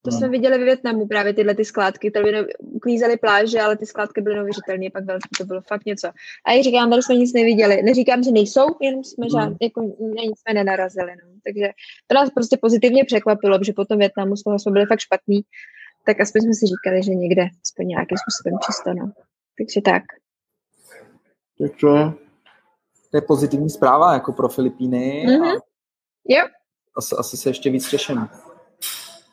[0.05, 0.19] To hmm.
[0.19, 4.21] jsme viděli ve Větnamu, právě tyhle ty skládky, které by uklízely pláže, ale ty skládky
[4.21, 6.09] byly neuvěřitelné, pak velký, to bylo fakt něco.
[6.47, 7.83] A jak říkám, tady jsme nic neviděli.
[7.83, 9.31] Neříkám, že nejsou, jenom jsme, hmm.
[9.31, 11.13] žád, jako, nic jsme nenarazili.
[11.25, 11.33] No.
[11.45, 11.69] Takže
[12.07, 15.41] to nás prostě pozitivně překvapilo, že po tom Větnamu z toho jsme byli fakt špatní,
[16.07, 18.95] tak aspoň jsme si říkali, že někde aspoň nějakým způsobem čisto.
[18.95, 19.13] No.
[19.59, 20.03] Takže tak.
[21.59, 21.89] Takže
[23.11, 25.27] to je pozitivní zpráva jako pro Filipíny.
[25.29, 25.61] Mm-hmm.
[26.29, 26.43] Jo.
[26.97, 28.29] Asi, asi se ještě víc těším.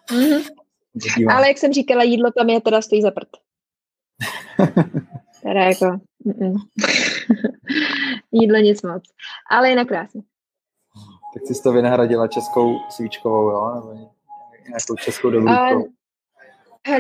[0.08, 1.34] Mm-hmm.
[1.34, 3.30] Ale jak jsem říkala, jídlo tam je teda stojí za prd.
[5.44, 6.00] teda jako...
[8.32, 9.04] jídlo nic moc.
[9.52, 10.22] Ale jinak krásně.
[11.34, 13.72] Tak jsi to vynahradila českou svíčkovou, jo?
[13.76, 13.94] Nebo
[14.68, 15.88] nějakou českou dobrůdkou?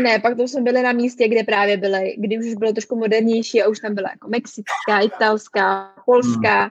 [0.01, 3.63] Ne, pak to jsme byli na místě, kde právě byly, kdy už bylo trošku modernější
[3.63, 6.59] a už tam byla jako mexická, italská, polská.
[6.59, 6.69] Hmm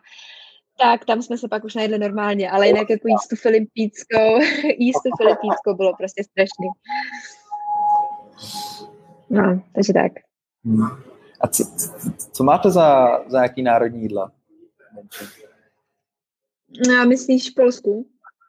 [0.81, 4.39] tak tam jsme se pak už najedli normálně, ale jinak jako jíst tu filipínskou,
[4.79, 6.69] jíst tu filipínskou bylo prostě strašný.
[9.31, 10.13] No, takže tak.
[10.65, 10.89] Hmm.
[11.41, 11.65] A co,
[12.33, 14.33] co máte za, za jaký národní jídla?
[16.89, 18.07] No, myslíš Polsku?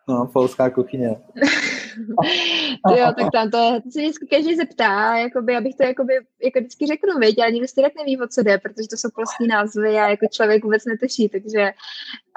[0.08, 1.16] No, polská kuchyně.
[2.98, 6.14] jo, tak tam to, to se vždycky každý zeptá, jakoby, abych to jakoby,
[6.44, 9.10] jako vždycky řeknu, věď, ale nikdo si tak neví, o co jde, protože to jsou
[9.16, 11.72] polský názvy a jako člověk vůbec netuší, takže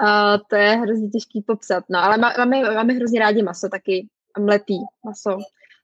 [0.01, 1.83] uh, to je hrozně těžký popsat.
[1.89, 4.07] No, ale máme, máme hrozně rádi maso taky,
[4.39, 5.37] mletý maso,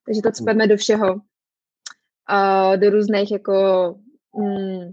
[0.05, 3.53] takže to cpeme do všeho, uh, do různých jako
[4.35, 4.91] mm,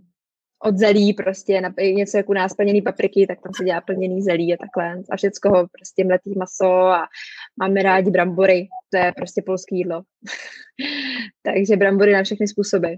[0.63, 4.55] od zelí prostě, na, něco jako nás plněný papriky, tak tam se dělá plněný zelí
[4.55, 5.03] a takhle.
[5.11, 7.07] A všecko prostě mletý maso a
[7.59, 10.03] máme rádi brambory, to je prostě polské jídlo.
[11.43, 12.89] Takže brambory na všechny způsoby.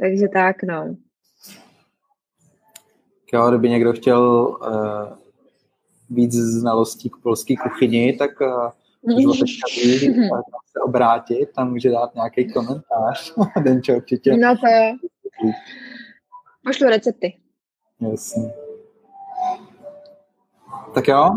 [0.00, 0.96] Takže tak, no.
[3.32, 5.18] Jo, kdyby někdo chtěl uh,
[6.10, 8.70] víc znalostí k polské kuchyni, tak uh,
[9.02, 9.66] můžu teďka
[10.72, 13.34] se obrátit, tam může dát nějaký komentář.
[13.62, 14.36] Denčo určitě.
[14.36, 14.66] No to.
[16.64, 17.38] Pošlu recepty.
[18.00, 18.54] Jasně.
[20.94, 21.30] Tak jo,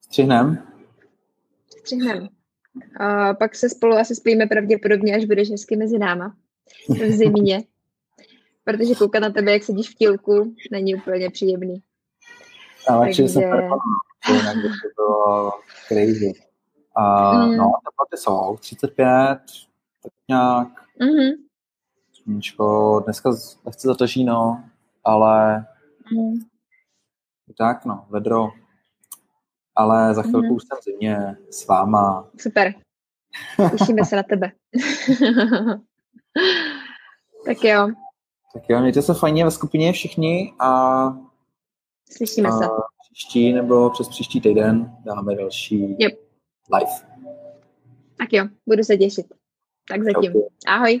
[0.00, 0.68] střihnem.
[1.78, 2.28] Střihnem.
[3.00, 6.36] A pak se spolu asi spíme pravděpodobně, až budeš hezky mezi náma
[6.88, 7.64] v zimě.
[8.64, 11.82] Protože koukat na tebe, jak sedíš v tílku, není úplně příjemný.
[12.88, 13.28] Ale Takže...
[13.28, 15.52] jsem jinak to bylo
[15.88, 16.32] crazy.
[16.94, 17.56] A, mm.
[17.56, 19.06] No, teploty jsou 35,
[20.02, 20.68] tak nějak.
[21.00, 21.47] Mm-hmm.
[22.28, 23.30] Sluníčko, dneska
[23.64, 24.64] nechce zataží, no,
[25.04, 25.66] ale
[26.16, 26.38] mm.
[27.58, 28.48] tak, no, vedro.
[29.74, 30.52] Ale za chvilku mm.
[30.52, 32.30] už jsem zimě s váma.
[32.40, 32.74] Super.
[33.78, 34.52] Těšíme se na tebe.
[37.46, 37.88] tak jo.
[38.54, 41.02] Tak jo, mějte se fajně ve skupině všichni a
[42.10, 42.64] Slyšíme a se.
[43.12, 46.12] Příští nebo přes příští týden dáme další yep.
[46.74, 46.92] live.
[48.18, 49.26] Tak jo, budu se těšit.
[49.88, 50.30] Tak zatím.
[50.30, 50.42] Okay.
[50.66, 51.00] Ahoj.